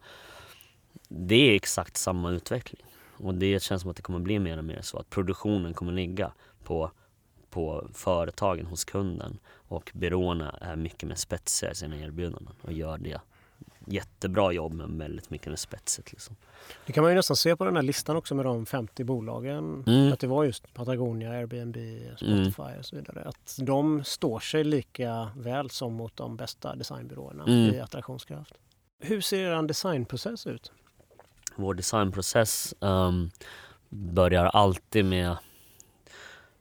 [1.07, 2.85] det är exakt samma utveckling.
[3.17, 5.91] Och det känns som att det kommer bli mer och mer så att produktionen kommer
[5.91, 6.31] ligga
[6.63, 6.91] på
[7.49, 12.97] på företagen hos kunden och byråerna är mycket mer spetsiga i sina erbjudanden och gör
[12.97, 13.21] det
[13.87, 16.11] jättebra jobb men väldigt mycket mer spetsigt.
[16.11, 16.35] Liksom.
[16.85, 19.83] Det kan man ju nästan se på den här listan också med de 50 bolagen.
[19.87, 20.13] Mm.
[20.13, 21.75] Att det var just Patagonia, Airbnb,
[22.15, 22.79] Spotify mm.
[22.79, 23.23] och så vidare.
[23.25, 27.75] Att de står sig lika väl som mot de bästa designbyråerna mm.
[27.75, 28.53] i attraktionskraft.
[28.99, 30.71] Hur ser er designprocess ut?
[31.55, 33.31] Vår designprocess um,
[33.89, 35.37] börjar alltid med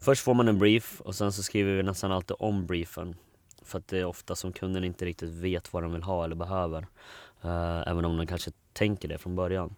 [0.07, 3.17] Först får man en brief och sen så skriver vi nästan alltid om briefen.
[3.63, 6.37] För att det är ofta som kunden inte riktigt vet vad de vill ha eller
[6.37, 6.87] behöver.
[7.45, 9.75] Uh, även om de kanske tänker det från början.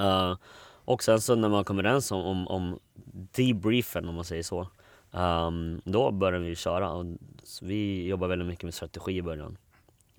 [0.00, 0.36] Uh,
[0.84, 2.78] och sen så när man kommer överens om, om, om
[3.32, 4.68] debriefen om man säger så.
[5.10, 6.92] Um, då börjar vi köra.
[6.92, 7.06] Och
[7.62, 9.56] vi jobbar väldigt mycket med strategi i början.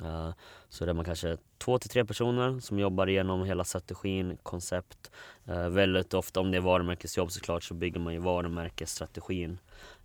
[0.02, 0.32] Uh,
[0.70, 5.12] så det är man kanske två till tre personer som jobbar igenom hela strategin, koncept.
[5.50, 9.60] Uh, väldigt ofta om det är varumärkesjobb såklart så bygger man ju varumärkesstrategin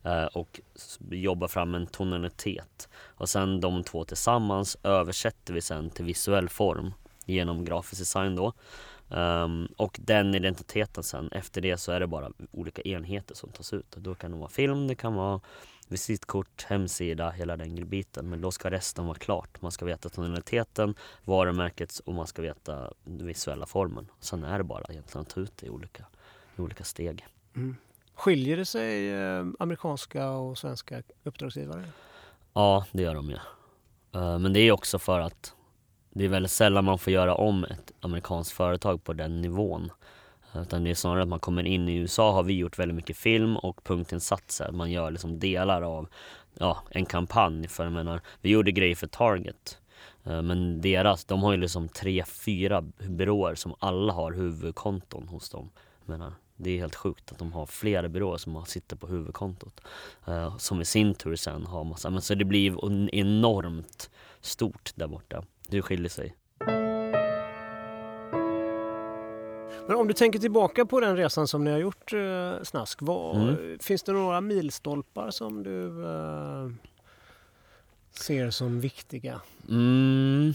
[0.07, 0.61] uh, och
[1.11, 2.89] jobbar fram en tonalitet.
[3.05, 8.53] Och sen de två tillsammans översätter vi sen till visuell form genom grafisk design då.
[9.09, 13.73] Um, och den identiteten sen, efter det så är det bara olika enheter som tas
[13.73, 13.97] ut.
[13.97, 15.41] Då kan det vara film, det kan vara
[15.89, 18.29] visitkort, hemsida, hela den biten.
[18.29, 19.63] Men då ska resten vara klart.
[19.63, 24.09] Man ska veta tonaliteten, varumärket och man ska veta den visuella formen.
[24.21, 26.05] Sen är det bara egentligen att ta ut det i olika,
[26.57, 27.27] i olika steg.
[27.57, 27.77] Mm.
[28.15, 31.85] Skiljer det sig eh, amerikanska och svenska uppdragsgivare?
[32.53, 33.39] Ja, det gör de ju.
[34.15, 35.55] Eh, men det är också för att
[36.11, 39.91] det är väldigt sällan man får göra om ett amerikanskt företag på den nivån.
[40.55, 43.17] Utan det är snarare att man kommer in i USA har vi gjort väldigt mycket
[43.17, 44.73] film och punktinsatser.
[44.73, 46.09] Man gör liksom delar av
[46.59, 47.69] ja, en kampanj.
[47.69, 49.79] För jag menar, vi gjorde grejer för Target.
[50.25, 55.51] Eh, men deras, de har ju liksom tre, fyra byråer som alla har huvudkonton hos
[55.51, 55.71] dem.
[56.01, 59.81] Jag menar, det är helt sjukt att de har flera byråer som sitter på huvudkontot.
[60.27, 65.07] Eh, som i sin tur sen har massa, men så det blir enormt stort där
[65.07, 65.45] borta.
[65.69, 66.35] Det skiljer sig.
[69.87, 72.99] Men om du tänker tillbaka på den resan som ni har gjort, eh, Snask.
[73.03, 73.79] Vad, mm.
[73.79, 76.69] Finns det några milstolpar som du eh,
[78.11, 79.41] ser som viktiga?
[79.69, 80.55] Mm,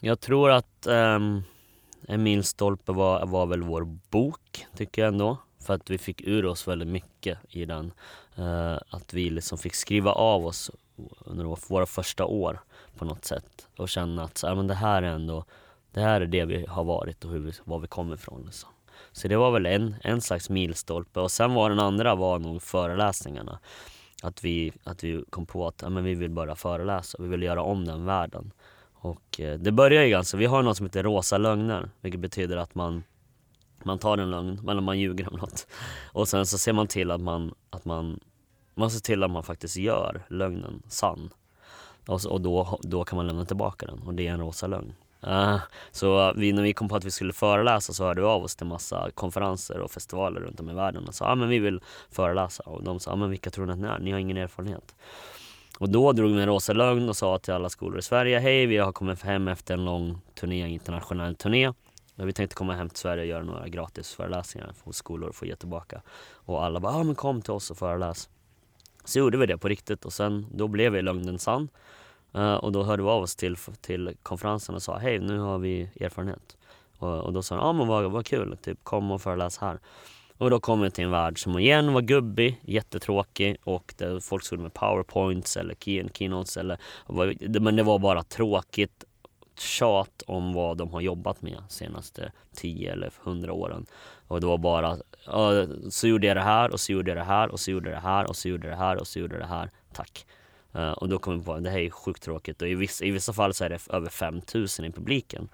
[0.00, 1.18] jag tror att eh,
[2.08, 5.36] en milstolpe var, var väl vår bok, tycker jag ändå.
[5.58, 7.92] För att vi fick ur oss väldigt mycket i den.
[8.36, 10.70] Eh, att vi liksom fick skriva av oss
[11.24, 12.60] under våra första år
[12.98, 13.68] på något sätt.
[13.76, 15.44] Och känna att så, ja, men det här är ändå
[15.92, 18.42] det här är det vi har varit och hur vi, var vi kommer ifrån.
[18.46, 18.68] Liksom.
[19.12, 21.20] Så det var väl en, en slags milstolpe.
[21.20, 23.58] Och sen var den andra var nog föreläsningarna.
[24.22, 27.42] Att vi, att vi kom på att ja, men vi vill börja föreläsa, vi vill
[27.42, 28.52] göra om den världen.
[28.94, 32.56] Och eh, det börjar ju ganska, vi har något som heter rosa lögner, vilket betyder
[32.56, 33.02] att man
[33.84, 35.66] man tar en lögn, eller man ljuger om något.
[36.12, 38.20] Och sen så ser man till att man, att man,
[38.74, 41.30] man ser till att man faktiskt gör lögnen sann.
[42.06, 44.66] Och, så, och då, då kan man lämna tillbaka den och det är en rosa
[44.66, 44.94] lögn.
[45.26, 45.58] Uh,
[45.90, 48.56] så vi, när vi kom på att vi skulle föreläsa så hörde vi av oss
[48.56, 51.80] till massa konferenser och festivaler runt om i världen och sa ah, men vi vill
[52.10, 52.62] föreläsa.
[52.62, 53.98] Och de sa ah, men vilka tror ni att ni är?
[53.98, 54.94] Ni har ingen erfarenhet.
[55.78, 58.66] Och då drog vi en rosa lögn och sa till alla skolor i Sverige Hej,
[58.66, 61.72] vi har kommit hem efter en lång turné, internationell turné.
[62.14, 65.46] Vi tänkte komma hem till Sverige och göra några gratis föreläsningar hos skolor och få
[65.46, 66.02] ge tillbaka.
[66.32, 68.28] Och alla bara, ah, men kom till oss och föreläs.
[69.04, 71.68] Så gjorde vi det på riktigt och sen då blev vi lögnen sann.
[72.34, 75.58] Eh, och då hörde vi av oss till, till konferensen och sa hej nu har
[75.58, 76.56] vi erfarenhet.
[76.98, 79.78] Och, och då sa de, ja men vad, vad kul, typ kom och föreläs här.
[80.38, 84.44] Och då kom vi till en värld som igen var gubbig, jättetråkig och där folk
[84.44, 86.78] stod med powerpoints eller key keynotes eller,
[87.60, 89.04] men det var bara tråkigt
[89.58, 93.86] tjat om vad de har jobbat med senaste 10 eller 100 åren.
[94.28, 94.98] Och det var bara,
[95.90, 97.96] så gjorde jag det här och så gjorde jag det här och så gjorde jag
[97.96, 99.70] det här och så gjorde jag det här och så gjorde jag det här.
[99.92, 100.26] Tack.
[100.72, 103.04] Eh, och då kom vi på att det här är sjukt tråkigt och i vissa,
[103.04, 105.48] i vissa fall så är det över 5000 i publiken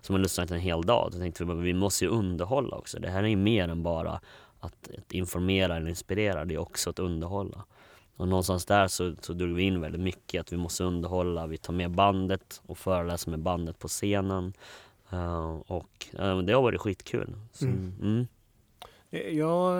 [0.00, 1.08] som har lyssnat en hel dag.
[1.12, 2.98] Då tänkte vi att vi måste ju underhålla också.
[2.98, 4.20] Det här är ju mer än bara
[4.60, 7.64] att, att informera eller inspirera, det är också att underhålla.
[8.16, 11.58] Och någonstans där så, så drog vi in väldigt mycket att vi måste underhålla, vi
[11.58, 14.52] tar med bandet och föreläser med bandet på scenen.
[15.12, 17.34] Uh, och uh, det har varit skitkul.
[17.52, 17.94] Så, mm.
[18.02, 18.26] Mm.
[19.14, 19.72] Jag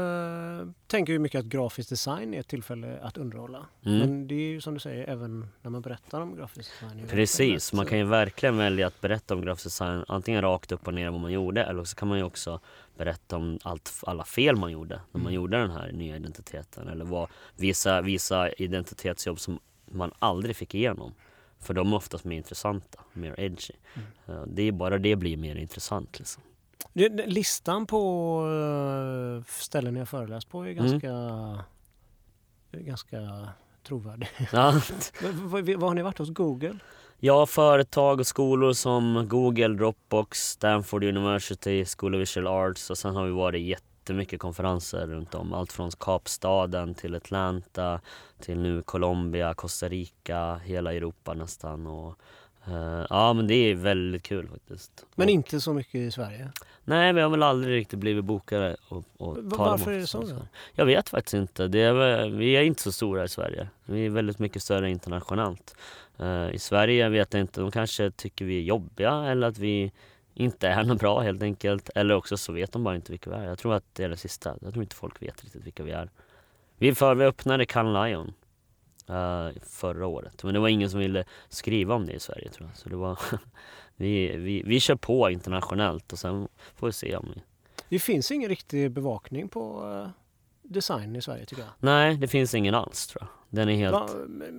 [0.60, 3.66] äh, tänker ju mycket att grafisk design är ett tillfälle att underhålla.
[3.84, 3.98] Mm.
[3.98, 7.06] Men det är ju som du säger även när man berättar om grafisk design.
[7.08, 10.94] Precis, man kan ju verkligen välja att berätta om grafisk design antingen rakt upp och
[10.94, 12.60] ner vad man gjorde eller så kan man ju också
[12.96, 15.34] berätta om allt, alla fel man gjorde när man mm.
[15.34, 19.58] gjorde den här nya identiteten eller vad, visa, visa identitetsjobb som
[19.90, 21.14] man aldrig fick igenom.
[21.58, 23.74] För de är oftast mer intressanta, mer edgy.
[24.26, 24.54] Mm.
[24.54, 26.18] Det är bara det blir mer intressant.
[26.18, 26.42] Liksom.
[27.26, 30.86] Listan på eh, ställen jag föreläst på är mm.
[30.86, 32.86] ganska, mm.
[32.86, 33.48] ganska
[33.82, 34.28] trovärdig.
[34.52, 34.72] Ja.
[35.42, 36.78] Vad har ni varit hos Google?
[37.18, 43.16] Ja, företag och skolor som Google, Dropbox, Stanford University, School of Visual Arts och sen
[43.16, 45.52] har vi varit jättemycket konferenser runt om.
[45.52, 48.00] Allt från Kapstaden till Atlanta
[48.40, 51.86] till nu Colombia, Costa Rica, hela Europa nästan.
[51.86, 52.18] Och
[52.68, 55.06] Uh, ja men det är väldigt kul faktiskt.
[55.14, 56.48] Men inte så mycket i Sverige?
[56.84, 60.22] Nej, vi har väl aldrig riktigt blivit bokade och, och Varför är det så?
[60.22, 60.36] Då?
[60.74, 61.68] Jag vet faktiskt inte.
[61.68, 63.68] Det är, vi är inte så stora i Sverige.
[63.84, 65.76] Vi är väldigt mycket större internationellt.
[66.20, 69.92] Uh, I Sverige vet jag inte, de kanske tycker vi är jobbiga eller att vi
[70.34, 71.90] inte är något bra helt enkelt.
[71.94, 73.44] Eller också så vet de bara inte vilka vi är.
[73.44, 74.56] Jag tror att det är det sista.
[74.60, 76.10] Jag tror inte folk vet riktigt vilka vi är.
[76.78, 78.32] Vi, för, vi öppnade Cannes Lion
[79.10, 80.44] uh, förra året.
[80.44, 82.76] Men det var ingen som ville skriva om det i Sverige tror jag.
[82.76, 83.18] Så det var
[83.96, 87.42] vi, vi, vi kör på internationellt och sen får vi se om vi...
[87.88, 90.08] Det finns ingen riktig bevakning på uh,
[90.62, 91.72] design i Sverige tycker jag.
[91.78, 93.58] Nej, det finns ingen alls tror jag.
[93.58, 93.92] Den är helt...
[93.92, 94.08] Va,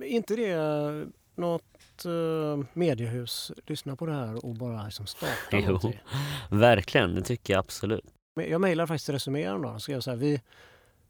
[0.04, 5.92] inte det uh, något uh, mediehus lyssnar på det här och bara liksom startar jo,
[6.50, 8.04] verkligen, det tycker jag absolut.
[8.34, 10.40] Jag mejlade faktiskt Resumé häromdagen och skrev så här, vi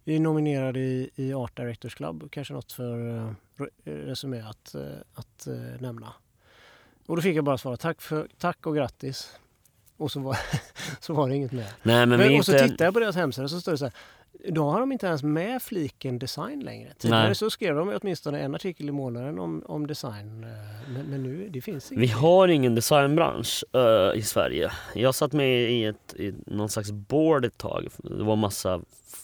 [0.07, 3.31] vi är nominerade i, i Art Directors Club, kanske något för uh,
[3.85, 4.83] Resumé att, uh,
[5.15, 5.49] att
[5.79, 6.13] nämna.
[7.07, 9.31] Och då fick jag bara svara tack, för, tack och grattis.
[9.97, 10.39] Och så var,
[11.01, 11.69] så var det inget mer.
[11.83, 13.95] Nej, men, men och så tittade jag på deras hemsida så står det så här.
[14.49, 16.93] Då har de inte ens med fliken design längre.
[16.99, 20.41] Tidigare så skrev de åtminstone en artikel i månaden om, om design.
[20.89, 22.03] Men, men nu, det finns inget.
[22.03, 24.73] Vi har ingen designbransch uh, i Sverige.
[24.95, 27.89] Jag satt med i, ett, i någon slags board ett tag.
[27.97, 28.81] Det var massa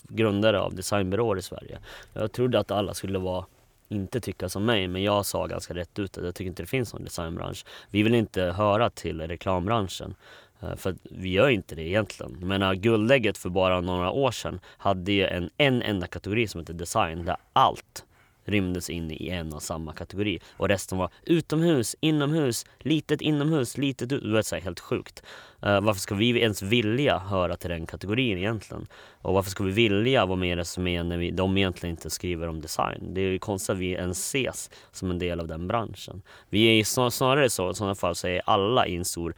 [0.08, 1.78] grundare av designbyråer i Sverige.
[2.12, 3.44] Jag trodde att alla skulle vara
[3.88, 6.66] inte tycka som mig, men jag sa ganska rätt ut att jag tycker inte det
[6.66, 7.64] finns någon designbransch.
[7.90, 10.14] Vi vill inte höra till reklambranschen.
[10.62, 12.36] Eh, för vi gör inte det egentligen.
[12.40, 16.74] Men guldägget för bara några år sedan hade ju en, en enda kategori som heter
[16.74, 18.04] design, där allt
[18.44, 20.38] rymdes in i en och samma kategori.
[20.56, 24.22] Och resten var utomhus, inomhus, litet inomhus, litet ut.
[24.22, 25.22] Det var så helt sjukt.
[25.66, 28.86] Uh, varför ska vi ens vilja höra till den kategorin egentligen?
[29.22, 32.48] Och varför ska vi vilja vara med i Resumé när vi, de egentligen inte skriver
[32.48, 33.14] om design?
[33.14, 36.22] Det är ju konstigt att vi ens ses som en del av den branschen.
[36.48, 39.34] Vi är snar, snarare så, i sådana fall så är alla i en stor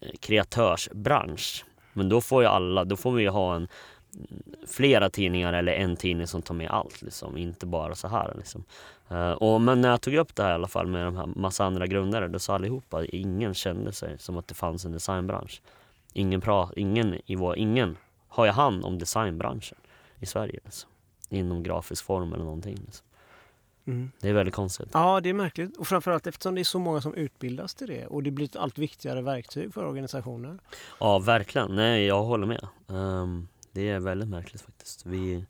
[0.00, 1.64] eh, kreatörsbransch.
[1.92, 3.68] Men då får ju alla, då får vi ju ha en
[4.66, 7.02] flera tidningar eller en tidning som tar med allt.
[7.02, 7.36] Liksom.
[7.36, 8.34] Inte bara så här.
[8.36, 8.64] Liksom.
[9.10, 11.26] Uh, och, men när jag tog upp det här i alla fall med de här
[11.26, 15.62] massa andra grundare, då sa allihopa ingen kände sig som att det fanns en designbransch.
[16.12, 17.96] Ingen, pra, ingen, i vår, ingen
[18.28, 19.78] har ju hand om designbranschen
[20.20, 20.60] i Sverige.
[20.64, 20.90] Liksom.
[21.28, 22.78] Inom grafisk form eller någonting.
[22.84, 23.06] Liksom.
[23.86, 24.10] Mm.
[24.20, 24.88] Det är väldigt konstigt.
[24.92, 25.76] Ja, det är märkligt.
[25.76, 28.56] Och framförallt eftersom det är så många som utbildas till det och det blir ett
[28.56, 30.58] allt viktigare verktyg för organisationer.
[31.00, 31.74] Ja, verkligen.
[31.74, 32.68] Nej, jag håller med.
[32.86, 35.06] Um, det är väldigt märkligt faktiskt.
[35.06, 35.44] Vi,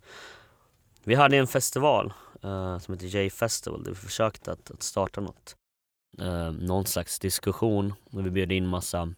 [1.04, 2.12] vi hade en festival
[2.44, 5.56] uh, som heter J-festival där vi försökte att, att starta något.
[6.20, 9.14] Uh, någon slags diskussion och vi bjöd in massa,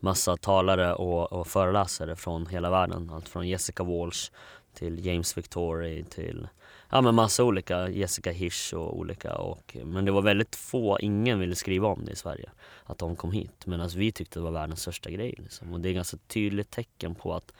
[0.00, 3.10] massa talare och, och föreläsare från hela världen.
[3.10, 4.30] Allt från Jessica Walsh
[4.74, 6.48] till James Victory till
[6.90, 9.34] ja, men massa olika, Jessica Hirsch och olika.
[9.34, 12.50] Och, men det var väldigt få, ingen ville skriva om det i Sverige,
[12.84, 13.66] att de kom hit.
[13.66, 15.34] Medan vi tyckte det var världens största grej.
[15.38, 15.72] Liksom.
[15.72, 17.52] Och det är ett ganska tydligt tecken på att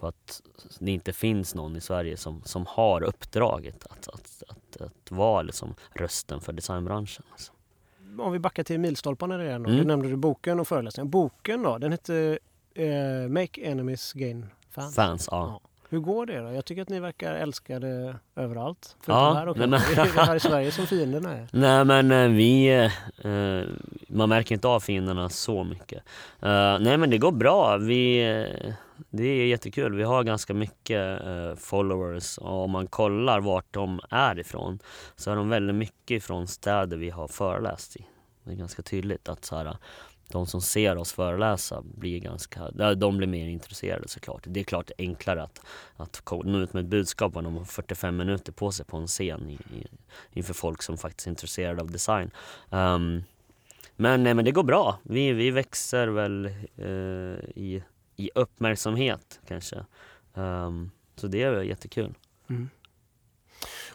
[0.00, 0.42] på att
[0.78, 5.42] det inte finns någon i Sverige som, som har uppdraget att, att, att, att vara
[5.42, 7.24] liksom rösten för designbranschen.
[7.32, 7.52] Alltså.
[8.18, 9.66] Om vi backar till milstolparna igen.
[9.66, 9.76] Mm.
[9.76, 11.10] Du nämnde du boken och föreläsningen.
[11.10, 12.38] Boken då, den hette
[12.74, 14.94] eh, Make Enemies Gain Fans.
[14.94, 15.60] Fans, ja.
[15.62, 15.68] ja.
[15.88, 16.52] Hur går det då?
[16.52, 18.96] Jag tycker att ni verkar älska det överallt.
[19.06, 21.48] ja, här och men, det är det här i Sverige som fienderna är.
[21.52, 22.68] Nej men eh, vi,
[23.22, 23.62] eh,
[24.08, 26.02] man märker inte av fienderna så mycket.
[26.42, 27.76] Uh, nej men det går bra.
[27.76, 28.22] Vi,
[29.10, 29.94] det är jättekul.
[29.94, 34.78] Vi har ganska mycket eh, followers och om man kollar vart de är ifrån
[35.16, 38.06] så är de väldigt mycket ifrån städer vi har föreläst i.
[38.44, 39.76] Det är ganska tydligt att så här,
[40.28, 44.42] de som ser oss föreläsa blir ganska, de blir mer intresserade såklart.
[44.46, 45.60] Det är klart enklare att,
[45.96, 49.06] att nå ut med ett budskap om de har 45 minuter på sig på en
[49.06, 49.86] scen i, i,
[50.32, 52.30] inför folk som faktiskt är intresserade av design.
[52.70, 53.24] Um,
[53.96, 54.98] men, nej, men det går bra.
[55.02, 56.88] Vi, vi växer väl eh,
[57.54, 57.82] i,
[58.16, 59.84] i uppmärksamhet kanske.
[60.34, 62.14] Um, så det är jättekul.
[62.50, 62.68] Mm.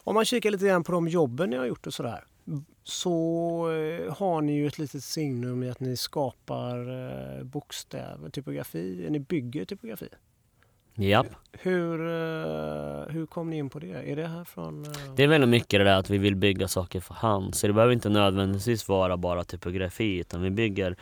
[0.04, 2.24] Om man kikar lite grann på de jobben ni har gjort och sådär
[2.84, 6.78] så eh, har ni ju ett litet signum i att ni skapar
[7.38, 10.08] eh, bokstäver, typografi, ni bygger typografi.
[10.94, 11.26] Japp.
[11.52, 14.10] Hur, eh, hur kom ni in på det?
[14.10, 14.86] Är det här från...
[15.16, 17.54] Det är väldigt mycket det där att vi vill bygga saker för hand.
[17.54, 20.96] Så det behöver inte nödvändigtvis vara bara typografi utan vi bygger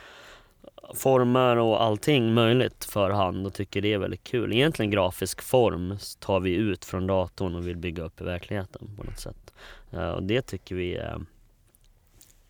[0.95, 4.53] former och allting möjligt för hand och tycker det är väldigt kul.
[4.53, 9.05] Egentligen grafisk form tar vi ut från datorn och vill bygga upp i verkligheten på
[9.05, 9.55] något sätt.
[9.91, 11.21] Eh, och det tycker vi är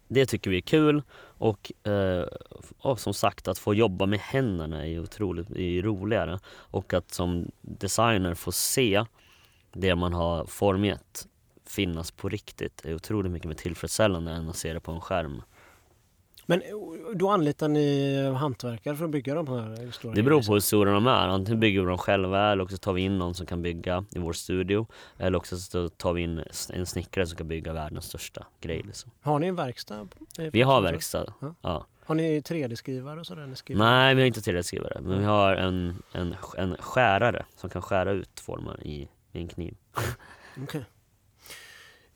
[0.08, 2.26] det tycker vi är kul och, eh,
[2.78, 6.38] och som sagt att få jobba med händerna är otroligt är roligare.
[6.48, 9.04] Och att som designer få se
[9.72, 11.26] det man har formgett
[11.66, 15.42] finnas på riktigt är otroligt mycket mer tillfredsställande än att se det på en skärm.
[16.50, 16.62] Men
[17.14, 20.92] då anlitar ni hantverkare för att bygga de här stora Det beror på hur stora
[20.92, 21.28] de är.
[21.28, 24.18] Antingen bygger vi dem själva eller också tar vi in någon som kan bygga i
[24.18, 24.86] vår studio.
[25.18, 26.42] Eller också så tar vi in
[26.72, 28.82] en snickare som kan bygga världens största grej.
[28.86, 29.10] Liksom.
[29.20, 30.08] Har ni en verkstad?
[30.52, 31.54] Vi har verkstad, ja.
[31.62, 31.86] ja.
[32.04, 33.54] Har ni 3D-skrivare och sådär?
[33.68, 35.00] Nej, vi har inte 3D-skrivare.
[35.00, 39.48] Men vi har en, en, en skärare som kan skära ut former i, i en
[39.48, 39.74] kniv.
[40.62, 40.82] okay.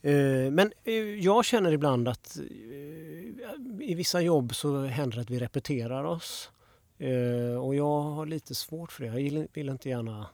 [0.03, 5.30] Eh, men eh, jag känner ibland att eh, i vissa jobb så händer det att
[5.30, 6.50] vi repeterar oss.
[7.61, 9.20] Och jag har lite svårt för det.
[9.20, 10.26] Jag vill inte gärna...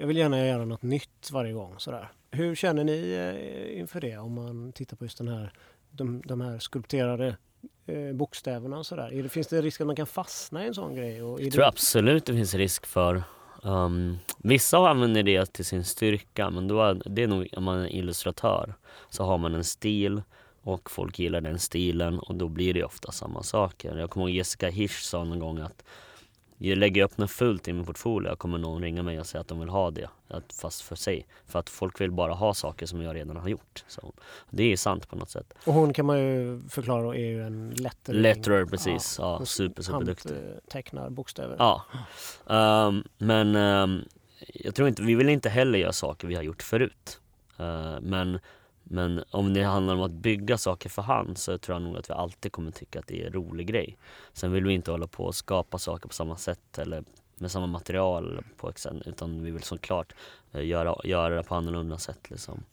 [0.00, 1.74] Jag vill gärna göra något nytt varje gång.
[1.78, 2.12] Sådär.
[2.30, 5.52] Hur känner ni inför det om man tittar på just den här,
[5.90, 7.36] de, de här skulpterade
[8.14, 9.28] bokstäverna och sådär?
[9.28, 11.16] Finns det risk att man kan fastna i en sån grej?
[11.16, 11.66] Jag tror det...
[11.66, 13.22] absolut det finns risk för.
[13.66, 17.94] Um, vissa använder det till sin styrka men då är det nog om man är
[17.94, 18.74] illustratör
[19.10, 20.22] så har man en stil
[20.62, 23.96] och folk gillar den stilen och då blir det ofta samma saker.
[23.96, 25.84] Jag kommer ihåg Jessica Hirsch sa någon gång att
[26.58, 29.48] jag lägger upp något fullt i min portfolio kommer någon ringa mig och säga att
[29.48, 30.08] de vill ha det.
[30.60, 31.26] Fast för sig.
[31.46, 33.84] För att folk vill bara ha saker som jag redan har gjort.
[33.88, 34.12] Så
[34.50, 35.54] det är sant på något sätt.
[35.64, 38.16] Och hon kan man ju förklara är ju en lettrare.
[38.16, 39.16] Letterer precis.
[39.18, 40.36] Ja, ja super superduktig.
[40.68, 41.56] tecknar bokstäver.
[41.58, 41.82] Ja.
[42.46, 44.04] Um, men um,
[44.54, 47.20] jag tror inte, vi vill inte heller göra saker vi har gjort förut.
[47.60, 48.38] Uh, men
[48.88, 52.10] men om det handlar om att bygga saker för hand så tror jag nog att
[52.10, 53.98] vi alltid kommer tycka att det är en rolig grej.
[54.32, 57.66] Sen vill vi inte hålla på och skapa saker på samma sätt eller med samma
[57.66, 58.72] material på
[59.04, 60.14] utan vi vill såklart
[60.52, 62.30] eh, göra, göra det på annorlunda sätt.
[62.30, 62.64] Liksom.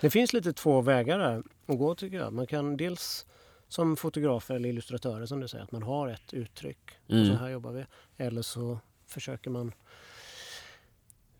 [0.00, 2.32] Det finns lite två vägar där att gå tycker jag.
[2.32, 3.26] Man kan dels
[3.68, 6.90] som fotograf eller illustratör som du säger att man har ett uttryck.
[7.08, 7.26] Mm.
[7.26, 7.84] så här jobbar vi.
[8.16, 9.72] Eller så försöker man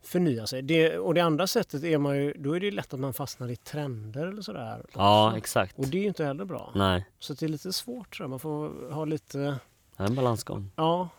[0.09, 0.61] förnya sig.
[0.61, 3.51] Det, och det andra sättet är man ju, då är det lätt att man fastnar
[3.51, 4.85] i trender eller sådär.
[4.93, 5.79] Ja, exakt.
[5.79, 6.71] Och det är ju inte heller bra.
[6.75, 7.05] Nej.
[7.19, 8.29] Så det är lite svårt tror jag.
[8.29, 9.37] Man får ha lite...
[9.37, 10.71] Det är en balansgång.
[10.75, 11.09] Ja.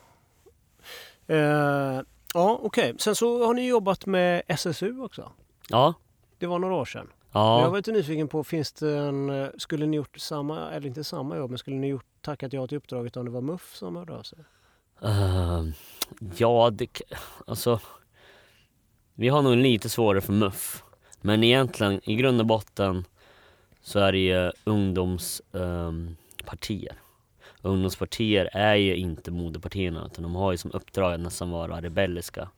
[1.30, 2.02] Uh, ja,
[2.34, 2.62] okej.
[2.62, 2.94] Okay.
[2.98, 5.32] Sen så har ni jobbat med SSU också.
[5.68, 5.94] Ja.
[6.38, 7.08] Det var några år sedan.
[7.32, 7.62] Ja.
[7.62, 11.36] Jag var lite nyfiken på, finns det en, skulle ni gjort samma, eller inte samma
[11.36, 14.16] jobb, men skulle ni gjort, tackat ja till uppdraget om det var MUF som hörde
[14.16, 14.38] av sig?
[15.04, 15.68] Uh,
[16.36, 17.02] ja, det,
[17.46, 17.80] alltså
[19.20, 20.82] vi har nog lite svårare för MUF.
[21.20, 23.04] Men egentligen, i grund och botten,
[23.82, 26.92] så är det ju ungdomspartier.
[26.92, 26.98] Ehm,
[27.62, 31.80] um, ungdomspartier är ju inte moderpartierna utan de har ju som uppdrag att nästan vara
[31.80, 32.48] rebelliska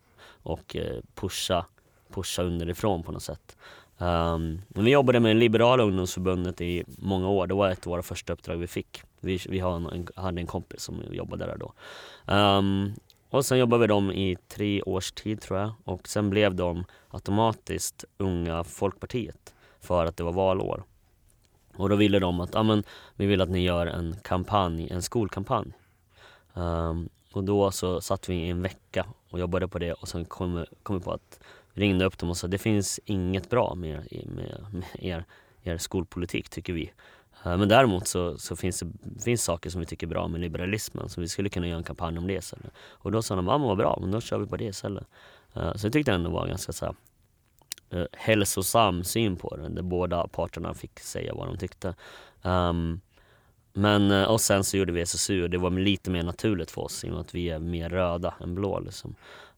[0.42, 1.66] och uh, pusha,
[2.14, 3.56] pusha underifrån på något sätt.
[3.98, 7.46] Um, vi jobbade med Liberala ungdomsförbundet i många år.
[7.46, 9.02] Det var ett av våra första uppdrag vi fick.
[9.20, 11.72] Vi, vi en, hade en kompis som jobbade där då.
[12.34, 12.94] Um,
[13.32, 16.84] och sen jobbade vi dem i tre års tid tror jag och sen blev de
[17.10, 20.84] automatiskt Unga Folkpartiet för att det var valår.
[21.76, 22.84] Och då ville de att, ja men
[23.16, 25.72] vi vill att ni gör en kampanj, en skolkampanj.
[26.54, 30.24] Um, och då så satt vi i en vecka och jobbade på det och sen
[30.24, 31.40] kom, kom vi på att
[31.72, 35.24] ringde upp dem och sa det finns inget bra med, med, med er,
[35.62, 36.92] er skolpolitik tycker vi.
[37.44, 40.40] Eh, men däremot så, så finns det finns saker som vi tycker är bra med
[40.40, 42.72] liberalismen så vi skulle kunna göra en kampanj om det istället.
[42.76, 45.06] Och då sa de, ja men vad bra, men då kör vi på det istället.
[45.54, 46.94] Eh, så jag tyckte ändå var ganska så här,
[47.90, 51.94] eh, hälsosam syn på det, där båda parterna fick säga vad de tyckte.
[52.42, 53.00] Um,
[53.74, 57.04] Men, och sen så gjorde vi SSU och det var lite mer naturligt för oss
[57.04, 59.14] i och med att vi är mer röda än blå liksom.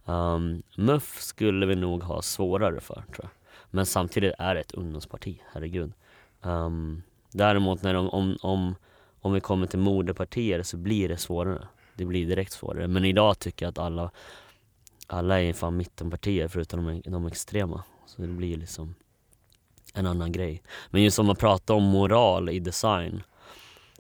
[0.07, 3.31] Ehm, um, MUF skulle vi nog ha svårare för tror jag.
[3.71, 5.93] Men samtidigt är det ett ungdomsparti, herregud.
[6.43, 7.03] Um,
[7.35, 8.75] däremot när de, om, om,
[9.21, 11.69] om vi kommer till moderpartier så blir det svårare.
[11.95, 12.89] Det blir direkt svårare.
[12.89, 14.11] Men idag tycker jag att alla,
[15.07, 17.83] alla är fan mittenpartier förutom de, de extrema.
[18.07, 18.95] Så det blir liksom
[19.95, 20.63] en annan grej.
[20.91, 23.23] Men just om man pratar om moral i design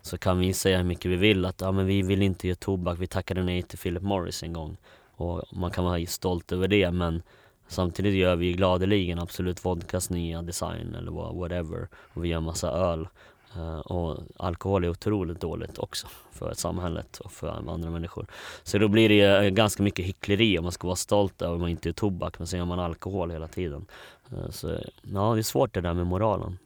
[0.02, 2.54] så kan vi säga hur mycket vi vill att ja, men vi vill inte ge
[2.54, 4.76] tobak, vi tackade nej till Philip Morris en gång.
[5.16, 7.22] Och man kan vara stolt över det men
[7.68, 11.88] samtidigt gör vi gladeligen Absolut Vodkas nya design eller whatever.
[12.14, 13.08] Och vi gör massa öl.
[13.56, 18.26] Uh, och alkohol är otroligt dåligt också för samhället och för andra människor.
[18.62, 21.70] Så då blir det ganska mycket hyckleri om man ska vara stolt över att man
[21.70, 23.86] inte gör tobak men så gör man alkohol hela tiden.
[24.32, 24.68] Uh, så
[25.02, 26.58] ja, det är svårt det där med moralen.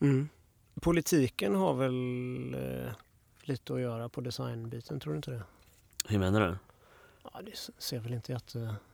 [0.00, 0.28] Mm.
[0.80, 2.92] Politiken har väl eh,
[3.42, 5.42] lite att göra på designbiten, tror du inte det?
[6.08, 6.56] Hur menar du?
[7.22, 8.32] Ja, det ser väl inte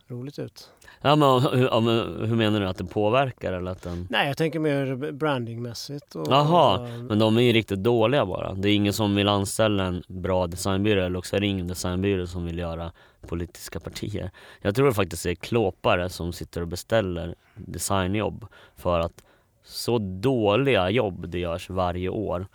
[0.05, 0.71] jätteroligt ut.
[1.01, 2.67] Ja, men hur, hur menar du?
[2.67, 4.07] Att det påverkar eller att den...
[4.11, 6.15] Nej, jag tänker mer brandingmässigt.
[6.15, 6.89] Och, Jaha, och...
[6.89, 8.55] men de är ju riktigt dåliga bara.
[8.55, 12.27] Det är ingen som vill anställa en bra designbyrå eller också är det ingen designbyrå
[12.27, 12.93] som vill göra
[13.27, 14.31] politiska partier.
[14.61, 18.47] Jag tror faktiskt det är klåpare som sitter och beställer designjobb
[18.77, 19.23] för att
[19.65, 22.47] så dåliga jobb det görs varje år.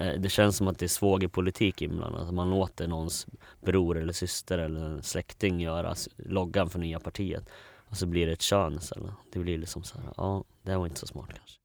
[0.00, 2.28] Eh, det känns som att det är svågerpolitik inblandat.
[2.28, 3.26] Att man låter någons
[3.60, 7.48] bror eller syster eller släkting göra loggan för nya partiet.
[7.90, 9.10] Och så blir det ett kön istället.
[9.32, 11.58] Det blir liksom så här, ja, det var inte så smart kanske.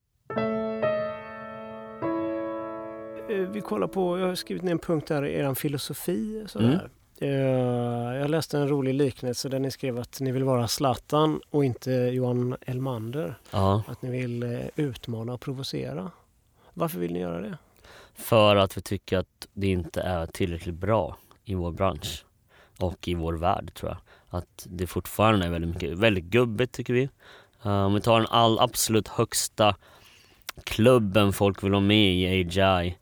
[3.30, 6.46] Eh, vi kollar på, jag har skrivit ner en punkt här, er filosofi.
[6.48, 6.90] Sådär.
[7.20, 7.34] Mm.
[7.36, 11.66] Eh, jag läste en rolig liknelse där ni skrev att ni vill vara Zlatan och
[11.66, 13.40] inte Johan Elmander.
[13.52, 13.84] Ja.
[13.88, 16.12] Att ni vill utmana och provocera.
[16.74, 17.58] Varför vill ni göra det?
[18.16, 22.26] För att vi tycker att det inte är tillräckligt bra i vår bransch
[22.80, 23.98] och i vår värld tror jag.
[24.40, 27.10] Att det fortfarande är väldigt mycket, väldigt gubbigt tycker vi.
[27.64, 29.76] Eh, om vi tar den all, absolut högsta
[30.64, 32.98] klubben folk vill vara med i, AGI,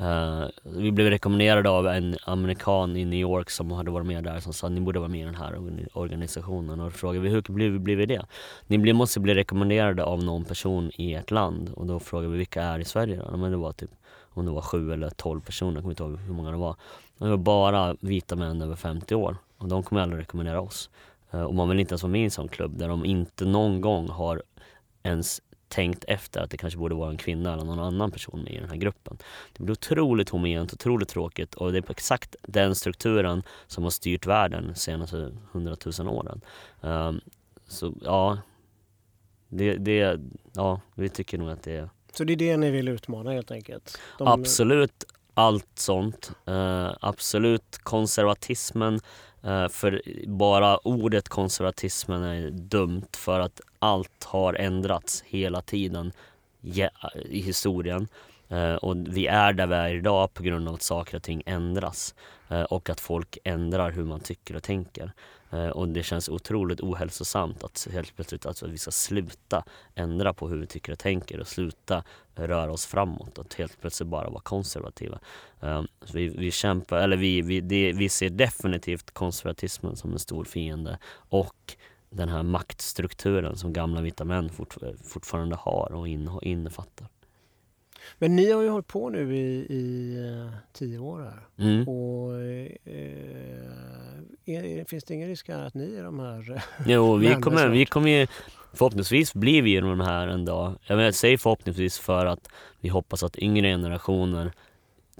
[0.00, 4.24] Uh, eh, vi blev rekommenderade av en amerikan i New York som hade varit med
[4.24, 5.58] där som sa att ni borde vara med i den här
[5.92, 8.26] organisationen och då frågade vi hur blev, blev vi det?
[8.66, 12.62] Ni måste bli rekommenderade av någon person i ert land och då frågade vi vilka
[12.62, 13.36] är i Sverige då?
[13.36, 13.90] Men det var typ
[14.36, 16.76] om det var sju eller tolv personer, jag kommer inte ihåg hur många det var.
[17.18, 20.90] Det var bara vita män över 50 år och de kommer aldrig rekommendera oss.
[21.30, 23.44] Eh, och man vill inte ens vara med i en sån klubb där de inte
[23.44, 24.42] någon gång har
[25.02, 28.52] ens tänkt efter att det kanske borde vara en kvinna eller någon annan person med
[28.52, 29.18] i den här gruppen.
[29.52, 33.90] Det blir otroligt homogent, otroligt tråkigt och det är på exakt den strukturen som har
[33.90, 36.40] styrt världen de senaste hundratusen åren.
[36.80, 37.20] Um,
[37.68, 38.38] så ja,
[39.48, 40.20] det, det,
[40.52, 41.88] ja, vi tycker nog att det är...
[42.18, 43.98] Så det är det ni vill utmana helt enkelt?
[44.18, 44.28] De...
[44.28, 45.04] Absolut
[45.34, 46.30] allt sånt.
[46.48, 49.00] Uh, absolut konservatismen
[49.44, 56.12] Uh, för bara ordet konservatismen är dumt för att allt har ändrats hela tiden
[57.24, 58.08] i historien.
[58.52, 61.42] Uh, och vi är där vi är idag på grund av att saker och ting
[61.46, 62.14] ändras.
[62.70, 65.12] Och att folk ändrar hur man tycker och tänker.
[65.50, 70.48] Eh, och det känns otroligt ohälsosamt att helt plötsligt att vi ska sluta ändra på
[70.48, 74.40] hur vi tycker och tänker och sluta röra oss framåt och helt plötsligt bara vara
[74.40, 75.18] konservativa.
[75.60, 75.82] Eh,
[76.12, 80.98] vi, vi kämpar, eller vi, vi, det, vi ser definitivt konservatismen som en stor fiende
[81.12, 81.76] och
[82.10, 86.08] den här maktstrukturen som gamla vita män fort, fortfarande har och
[86.42, 87.08] innefattar.
[88.18, 91.46] Men ni har ju hållit på nu i, i uh, tio år här.
[91.58, 91.88] Mm.
[91.88, 92.68] Och, uh,
[94.84, 98.26] finns det ingen risk att ni är de här Jo, vi kommer, vi kommer ju,
[98.72, 100.72] förhoppningsvis blir vi de här en dag.
[100.82, 102.48] Jag säger förhoppningsvis för att
[102.80, 104.52] vi hoppas att yngre generationer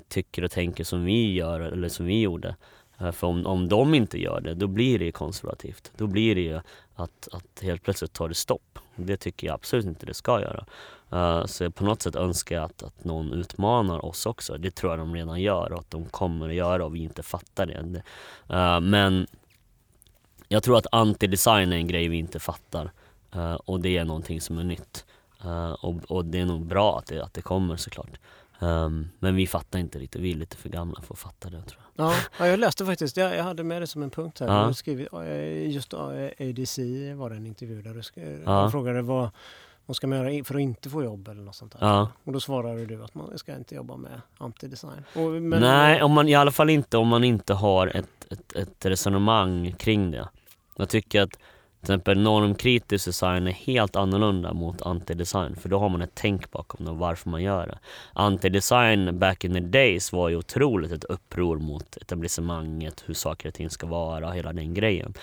[0.09, 2.57] tycker och tänker som vi gör eller som vi gjorde.
[3.01, 5.93] Eh, för om, om de inte gör det, då blir det konservativt.
[5.97, 6.61] Då blir det ju
[6.95, 8.79] att, att helt plötsligt tar det stopp.
[8.97, 10.67] Det tycker jag absolut inte det ska göra.
[11.13, 14.59] Uh, så på något sätt önskar jag att, att någon utmanar oss också.
[14.59, 17.23] Det tror jag de redan gör och att de kommer att göra och vi inte
[17.23, 18.03] fattar det.
[18.55, 19.27] Uh, men
[20.49, 22.91] jag tror att anti-design är en grej vi inte fattar.
[23.37, 25.05] Uh, och det är någonting som är nytt.
[25.81, 28.19] Och, och, det är nog bra att det, att det kommer såklart.
[28.59, 31.63] Um, men vi fattar inte riktigt, vi är lite för gamla för att fatta det
[31.63, 32.15] tror jag.
[32.39, 34.47] Ja, jag läste faktiskt, jag, jag hade med det som en punkt här.
[34.47, 34.75] Ja.
[34.75, 35.09] Skrivit,
[35.75, 36.79] just ADC
[37.15, 38.71] var det en intervju där du ja.
[38.71, 39.31] frågade vad,
[39.87, 41.79] vad ska man göra för att inte få jobb eller något sånt där.
[41.81, 42.09] Ja.
[42.25, 45.05] Och då svarade du att man ska inte jobba med antidesign.
[45.15, 48.87] Men, Nej, om man, i alla fall inte om man inte har ett, ett, ett
[48.87, 50.29] resonemang kring det.
[50.77, 51.39] Jag tycker att Till
[51.95, 56.85] exempel normkritisk design är helt annorlunda mot anti-design för då har man ett tänk bakom
[56.85, 57.79] det och varför man gör det.
[58.13, 63.55] Anti-design back in the days var ju otroligt ett uppror mot etablissemanget, hur saker och
[63.55, 65.15] ting ska vara, hela den grejen.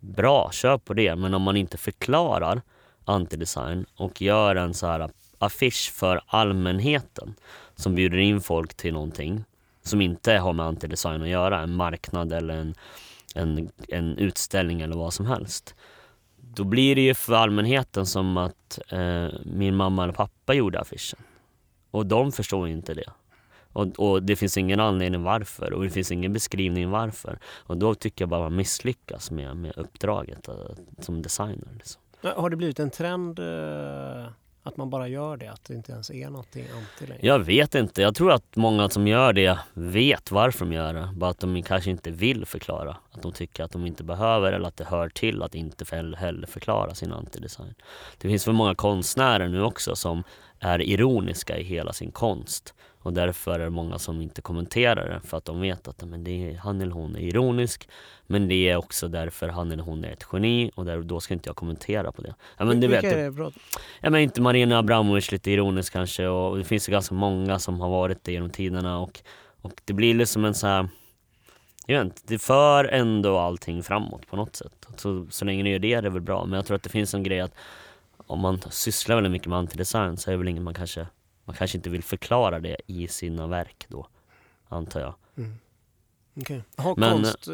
[0.00, 2.62] Bra, kör på det, men om man inte förklarar
[3.08, 7.34] antidesign och gör en så här affisch för allmänheten
[7.76, 9.44] som bjuder in folk till någonting
[9.82, 12.74] som inte har med antidesign att göra, en marknad eller en,
[13.34, 15.74] en, en utställning eller vad som helst.
[16.36, 21.20] Då blir det ju för allmänheten som att eh, min mamma eller pappa gjorde affischen.
[21.90, 23.10] Och de förstår inte det.
[23.72, 27.38] Och, och, det finns ingen anledning varför och det finns ingen beskrivning varför.
[27.44, 30.54] Och då tycker jag bara man misslyckas med, med uppdraget eh,
[30.98, 31.68] som designer.
[31.74, 32.02] Liksom.
[32.22, 34.26] Har det blivit en trend eh,
[34.62, 35.48] att man bara gör det?
[35.48, 37.26] Att det inte ens är någonting anti längre?
[37.26, 38.02] Jag vet inte.
[38.02, 41.10] Jag tror att många som gör det vet varför de gör det.
[41.14, 42.96] Bara att de kanske inte vill förklara.
[43.10, 46.46] Att de tycker att de inte behöver eller att det hör till att inte heller
[46.46, 47.74] förklara sin antidesign.
[48.18, 50.22] Det finns för många konstnärer nu också som
[50.58, 52.74] är ironiska i hela sin konst.
[53.02, 56.24] Och därför är det många som inte kommenterar det för att de vet att men
[56.24, 57.88] det är, han eller hon är ironisk.
[58.26, 61.34] Men det är också därför han eller hon är ett geni och där, då ska
[61.34, 62.34] inte jag kommentera på det.
[62.58, 63.52] Ja, men det Vilka vet, är det bra?
[64.00, 67.80] Ja, men inte Marina Abramovic lite ironisk kanske och det finns ju ganska många som
[67.80, 69.20] har varit det genom tiderna och,
[69.62, 70.88] och det blir liksom en så här
[71.86, 74.86] jag vet inte, det för ändå allting framåt på något sätt.
[74.96, 76.44] Så, så länge det gör det är det väl bra.
[76.44, 77.54] Men jag tror att det finns en grej att
[78.26, 81.06] om man sysslar väldigt mycket med antidesign så är det väl inget man kanske
[81.48, 84.06] man kanske inte vill förklara det i sina verk då,
[84.68, 85.14] antar jag.
[85.36, 85.54] Mm.
[86.36, 86.60] Okay.
[86.96, 87.48] men, konst,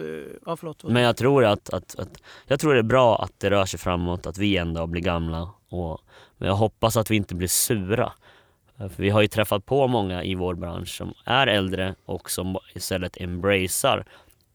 [0.47, 3.51] ja, förlåt, men jag tror att, att, att, jag tror det är bra att det
[3.51, 5.51] rör sig framåt, att vi ändå blir gamla.
[5.69, 6.01] Och,
[6.37, 8.13] men jag hoppas att vi inte blir sura.
[8.77, 12.59] För vi har ju träffat på många i vår bransch som är äldre och som
[12.75, 14.07] istället embracear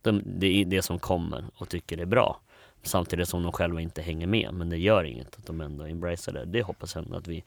[0.01, 2.39] det, det, det som kommer och tycker det är bra.
[2.84, 4.53] Samtidigt som de själva inte hänger med.
[4.53, 6.45] Men det gör inget att de ändå embracear det.
[6.45, 7.43] Det hoppas jag att vi,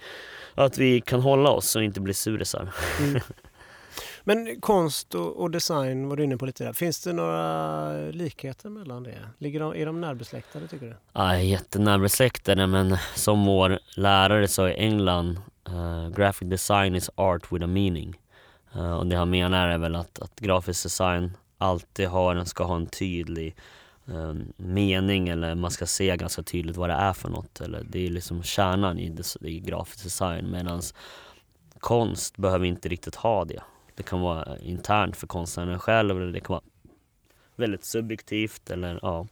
[0.54, 2.74] att vi kan hålla oss och inte bli surisar.
[3.00, 3.20] Mm.
[4.24, 6.72] Men konst och, design var du inne på lite där.
[6.72, 9.18] Finns det några likheter mellan det?
[9.38, 10.96] Ligger de, är de närbesläktade tycker du?
[11.12, 17.64] Ja, jättenärbesläktade men som vår lärare sa i England uh, Graphic design is art with
[17.64, 18.20] a meaning.
[18.76, 22.76] Uh, och det han menar är väl att, att grafisk design alltid har, ska ha
[22.76, 23.56] en tydlig
[24.56, 27.60] mening eller man ska se ganska tydligt vad det är för något.
[27.60, 30.82] Eller det är liksom kärnan i, i grafisk design medan
[31.78, 33.62] konst behöver inte riktigt ha det.
[33.94, 36.64] Det kan vara internt för konstnären själv eller det kan vara
[37.56, 39.26] väldigt subjektivt eller ja.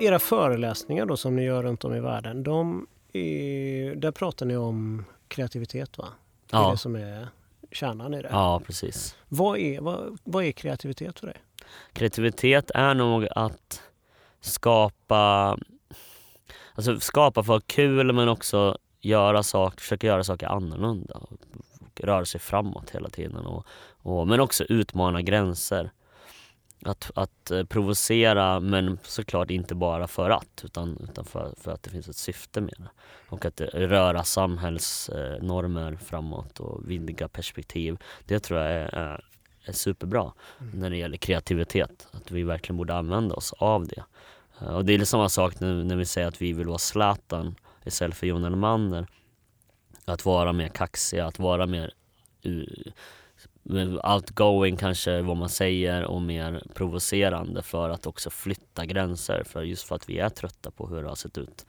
[0.00, 4.56] Era föreläsningar då som ni gör runt om i världen, de är, där pratar ni
[4.56, 6.08] om kreativitet va?
[6.50, 6.70] Det är ja.
[6.70, 7.28] det som är
[7.72, 8.28] kärnan i det.
[8.30, 9.16] Ja, precis.
[9.28, 11.36] Vad är, vad, vad är kreativitet för dig?
[11.92, 13.82] Kreativitet är nog att
[14.40, 15.58] skapa,
[16.74, 21.14] alltså skapa för kul men också göra saker, försöka göra saker annorlunda.
[21.14, 23.46] Och röra sig framåt hela tiden.
[23.46, 23.66] Och,
[24.02, 25.90] och, men också utmana gränser.
[26.84, 31.82] Att, att eh, provocera men såklart inte bara för att utan, utan för, för att
[31.82, 32.90] det finns ett syfte med det.
[33.28, 37.98] Och att röra samhällsnormer framåt och vidga perspektiv.
[38.24, 39.24] Det tror jag är, är,
[39.64, 40.80] är superbra mm.
[40.80, 42.08] när det gäller kreativitet.
[42.10, 44.04] Att vi verkligen borde använda oss av det.
[44.60, 47.54] Eh, och det är samma sak när, när vi säger att vi vill vara Zlatan
[47.84, 49.06] istället för Jon Elmander.
[50.04, 51.94] Att vara mer kaxig, att vara mer
[54.04, 59.88] outgoing kanske vad man säger och mer provocerande för att också flytta gränser för just
[59.88, 61.66] för att vi är trötta på hur det har sett ut.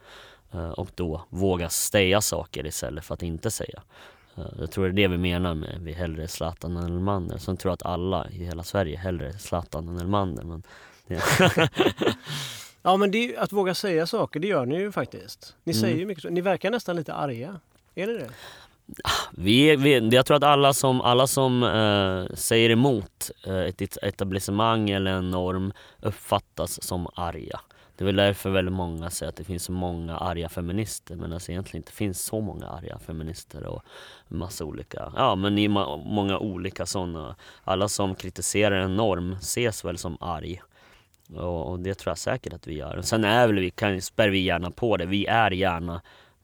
[0.55, 3.81] Uh, och då våga säga saker istället för att inte säga.
[4.37, 7.37] Uh, jag tror det är det vi menar med vi hellre Zlatan än Elmander.
[7.37, 10.43] Sen tror jag att alla i hela Sverige hellre Zlatan än Elmander.
[10.43, 10.63] Men,
[12.81, 15.55] ja men det, att våga säga saker, det gör ni ju faktiskt.
[15.63, 16.07] Ni säger mm.
[16.07, 17.59] mycket Ni verkar nästan lite arga.
[17.95, 18.29] Är det det?
[19.31, 24.89] Vi, vi, jag tror att alla som, alla som eh, säger emot eh, ett etablissemang
[24.89, 27.59] eller en norm uppfattas som arga.
[27.95, 31.33] Det är väl därför väldigt många säger att det finns så många arga feminister men
[31.33, 33.83] alltså egentligen inte finns så många arga feminister och
[34.27, 37.35] massa olika, ja men i många olika sådana.
[37.63, 40.61] Alla som kritiserar en norm ses väl som arg.
[41.35, 43.01] Och, och det tror jag säkert att vi gör.
[43.01, 46.01] Sen är väl vi, kan, spär vi gärna på det, vi är gärna Eh,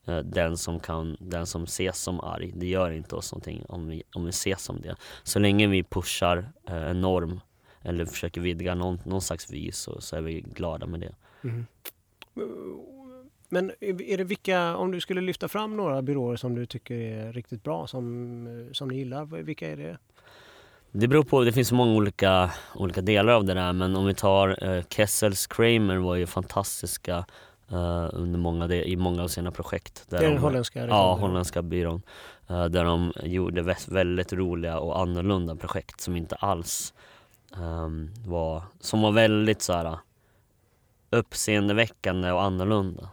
[0.10, 2.52] den som, kan, den som ses som arg.
[2.56, 4.96] Det gör inte oss någonting om vi, om vi ses som det.
[5.24, 7.40] Så länge vi pushar eh, en norm
[7.82, 11.16] eller försöker vidga någon, någon slags vis så, så är vi glada med det.
[11.44, 11.66] Mm.
[13.50, 17.34] Men är det vilka, om du skulle lyfta fram några byråer som du tycker är
[17.34, 19.98] riktigt bra, som, som ni gillar, vilka är det?
[20.92, 24.14] Det beror på, det finns många olika, olika delar av det där men om vi
[24.14, 27.26] tar uh, Kessels Kramer var ju fantastiska
[27.72, 30.06] uh, under många, i många av sina projekt.
[30.10, 32.02] det är den holländska Ja, holländska byrån.
[32.52, 36.94] Uh, där de gjorde väldigt roliga och annorlunda projekt som inte alls
[37.58, 39.98] um, var, som var väldigt så här
[41.10, 43.10] uppseendeväckande och annorlunda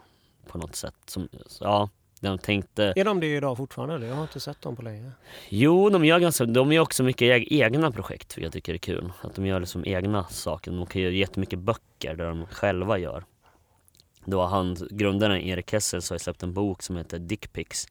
[0.47, 0.95] på något sätt.
[1.07, 1.29] Som,
[1.61, 1.89] ja,
[2.21, 2.93] de tänkte...
[2.97, 4.07] Är de det idag fortfarande?
[4.07, 5.13] Jag har inte sett dem på länge.
[5.49, 9.13] Jo, de gör, ganska, de gör också mycket egna projekt, vilket jag tycker är kul.
[9.21, 10.71] Att de gör liksom egna saker.
[10.71, 13.25] De kan göra jättemycket böcker där de själva gör.
[14.27, 17.87] Då han, grundaren Erik Kessel har släppt en bok som heter Dickpics.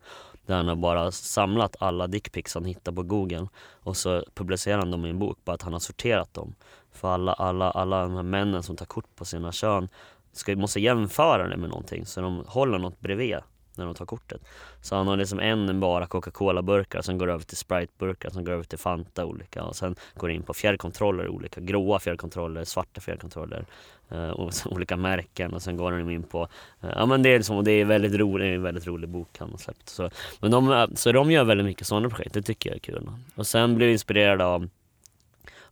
[0.46, 3.48] Där han har bara samlat alla dickpics han hittar på google
[3.84, 6.56] och så publicerar han dem i en bok, bara att han har sorterat dem.
[6.92, 9.90] För alla, alla, alla de här männen som tar kort på sina kön
[10.32, 13.36] ska, måste jämföra det med någonting så de håller något bredvid
[13.78, 14.42] när de tar kortet.
[14.82, 18.52] Så han har liksom en bara Coca-Cola-burkar, sen går det över till Sprite-burkar, sen går
[18.52, 22.64] det över till Fanta olika och sen går det in på fjärrkontroller olika, gråa fjärrkontroller,
[22.64, 23.66] svarta fjärrkontroller
[24.10, 26.48] eh, och olika märken och sen går de in på,
[26.82, 29.52] eh, ja men det är liksom, det är väldigt roligt, en väldigt rolig bok han
[29.52, 29.90] har släppt.
[29.90, 30.10] Så,
[30.40, 33.10] men de, eh, så de gör väldigt mycket sådana projekt, det tycker jag är kul.
[33.36, 34.70] Och sen blev jag inspirerad av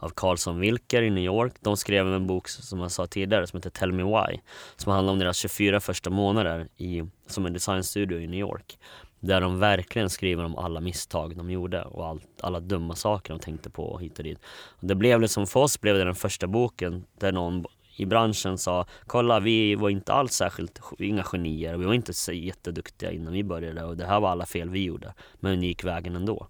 [0.03, 1.53] av Carlson Wilker i New York.
[1.59, 4.39] De skrev en bok som jag sa tidigare som heter Tell Me Why.
[4.75, 8.79] Som handlar om deras 24 första månader i, som en designstudio i New York.
[9.19, 13.39] Där de verkligen skriver om alla misstag de gjorde och all, alla dumma saker de
[13.39, 14.39] tänkte på och hit och dit.
[14.69, 18.57] Och det blev liksom, för oss blev det den första boken där någon i branschen
[18.57, 23.11] sa Kolla vi var inte alls särskilt, inga genier och vi var inte så jätteduktiga
[23.11, 25.13] innan vi började och det här var alla fel vi gjorde.
[25.39, 26.47] Men vi gick vägen ändå.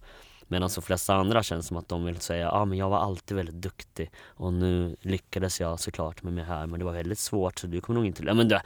[0.47, 2.99] Medan de flesta andra känns som att de vill säga ja ah, men jag var
[2.99, 7.19] alltid väldigt duktig och nu lyckades jag såklart med mig här men det var väldigt
[7.19, 8.23] svårt så du kommer nog inte...
[8.23, 8.61] Ja, men det,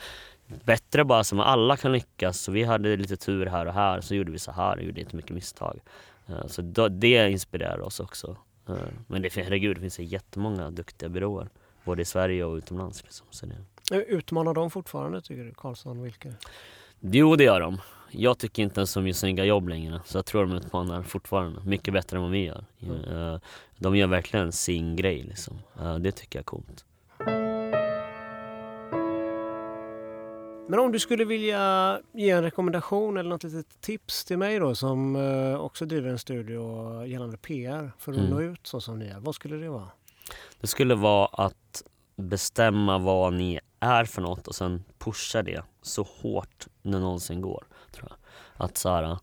[0.48, 4.16] bättre bara som alla kan lyckas så vi hade lite tur här och här så
[4.16, 5.80] gjorde vi så här och gjorde inte mycket misstag.
[6.30, 8.38] Uh, så det inspirerar oss också.
[8.70, 8.76] Uh,
[9.08, 11.50] men det, herregud, det finns jättemånga duktiga byråer
[11.84, 13.04] både i Sverige och utomlands.
[13.04, 13.96] Liksom, så det...
[13.96, 16.34] Utmanar de fortfarande tycker du, Karlsson Wilke?
[17.00, 17.78] Jo det gör de
[18.12, 20.02] jag tycker inte ens de gör snygga jobb längre.
[20.06, 21.62] Så jag tror de utmanar fortfarande.
[21.66, 22.66] Mycket bättre än vad vi gör.
[22.80, 23.34] Mm.
[23.34, 23.40] Eh,
[23.78, 25.60] de gör verkligen sin grej liksom.
[25.80, 26.86] Eh, det tycker jag är coolt.
[30.70, 34.76] Men om du skulle vilja ge en rekommendation eller något litet tips till mig då
[34.76, 38.30] som eh, också driver en studio gällande PR för att mm.
[38.30, 39.20] nå ut så som ni är.
[39.20, 39.90] Vad skulle det vara?
[40.62, 41.84] Det skulle vara att
[42.16, 47.64] bestämma vad ni är för något och sen pusha det så hårt det någonsin går.
[48.58, 49.18] Att så Att såhär, uh,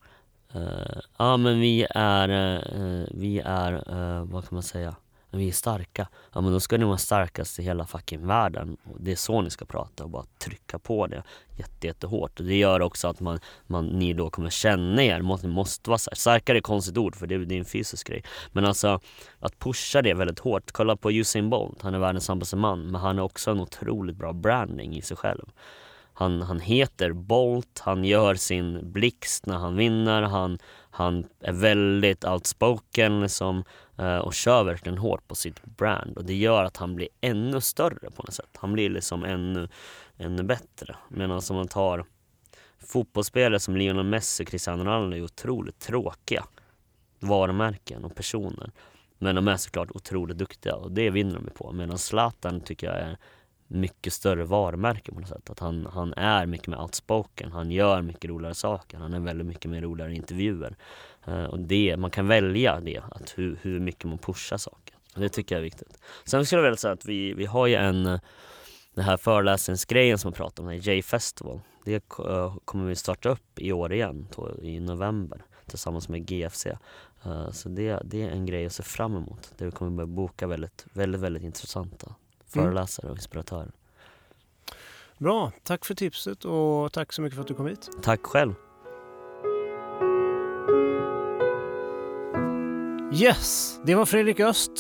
[0.55, 4.95] eh, ja men vi är, uh, vi är, uh, vad kan man säga,
[5.30, 6.09] vi är starka.
[6.32, 8.76] Ja men då ska ni vara starkast i hela fucking världen.
[8.99, 11.22] Det är så ni ska prata och bara trycka på det
[11.57, 12.41] jätte, jättehårt.
[12.41, 15.99] Och det gör också att man, man, ni då kommer känna er, måste, måste vara
[15.99, 16.16] starka.
[16.16, 18.24] Starkare är ett konstigt ord för det, det är en fysisk grej.
[18.53, 19.01] Men alltså
[19.39, 20.72] att pusha det väldigt hårt.
[20.72, 24.16] Kolla på Usain Bolt, han är världens snabbaste man men han har också en otroligt
[24.16, 25.45] bra branding i sig själv.
[26.15, 30.59] Han, han heter Bolt, han gör sin blixt när han vinner, han,
[30.91, 33.65] han är väldigt outspoken liksom,
[33.99, 36.19] eh, och kör verkligen hårt på sitt brand.
[36.19, 38.57] Och det gör att han blir ännu större på något sätt.
[38.59, 39.69] Han blir liksom ännu,
[40.17, 40.97] ännu bättre.
[41.09, 42.05] Medan om man tar
[42.79, 46.45] fotbollsspelare som Lionel Messi och Cristiano Ronaldo är otroligt tråkiga
[47.21, 48.71] varumärken och personer.
[49.19, 51.73] Men de är såklart otroligt duktiga och det vinner de på.
[51.73, 53.19] Medan Zlatan tycker jag är
[53.69, 55.51] mycket större varumärke på något sätt.
[55.51, 59.47] Att han, han är mycket mer outspoken, han gör mycket roligare saker, han är väldigt
[59.47, 60.77] mycket mer roligare intervjuer.
[61.29, 64.97] Uh, och det, man kan välja det, att hur, hur mycket man pushar saker.
[65.15, 65.99] Det tycker jag är viktigt.
[66.25, 68.21] Sen skulle jag vilja säga att vi, vi har ju en, eh,
[68.95, 71.61] den här föreläsningsgrejen som jag pratade om, J-festival.
[71.85, 74.29] Det uh, kommer vi starta upp i år igen,
[74.62, 76.67] i november tillsammans med GFC.
[77.27, 79.53] Uh, så det, det är en grej att se fram emot.
[79.59, 82.15] Där vi kommer börja boka väldigt, väldigt, väldigt intressanta
[82.62, 83.72] föreläsare och inspiratörer.
[85.18, 87.88] Bra, tack för tipset och tack så mycket för att du kom hit.
[88.02, 88.55] Tack själv.
[93.12, 94.70] Yes, det var Fredrik Öst.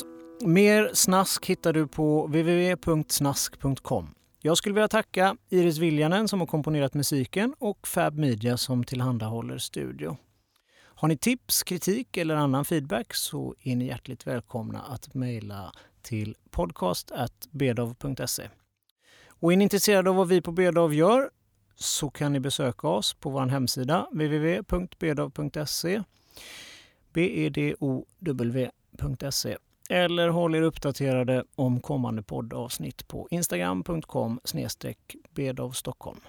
[0.40, 4.14] Mer snask hittar du på www.snask.com.
[4.40, 9.58] Jag skulle vilja tacka Iris Viljanen som har komponerat musiken och Fab Media som tillhandahåller
[9.58, 10.16] studio.
[10.76, 15.72] Har ni tips, kritik eller annan feedback så är ni hjärtligt välkomna att mejla
[16.04, 18.48] till podcast.bedov.se.
[19.26, 21.30] Och är ni intresserade av vad vi på Bedov gör
[21.76, 26.02] så kan ni besöka oss på vår hemsida www.bedov.se
[28.20, 29.56] bedow.se
[29.90, 34.40] eller håll er uppdaterade om kommande poddavsnitt på instagram.com
[35.30, 36.20] bedovstockholm.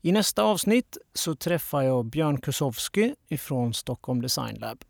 [0.00, 4.84] I nästa avsnitt så träffar jag Björn Kusowski ifrån Stockholm Design Lab.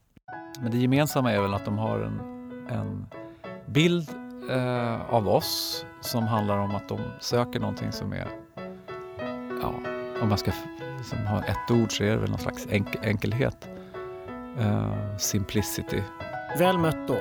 [0.60, 2.36] Men det gemensamma är väl att de har en
[2.68, 3.06] en
[3.66, 4.10] bild
[4.50, 8.28] eh, av oss som handlar om att de söker någonting som är,
[9.62, 9.74] ja,
[10.22, 10.52] om man ska
[10.98, 13.68] liksom ha ett ord så är det väl någon slags enk enkelhet.
[14.58, 16.02] Eh, simplicity.
[16.58, 17.16] Väl mött då.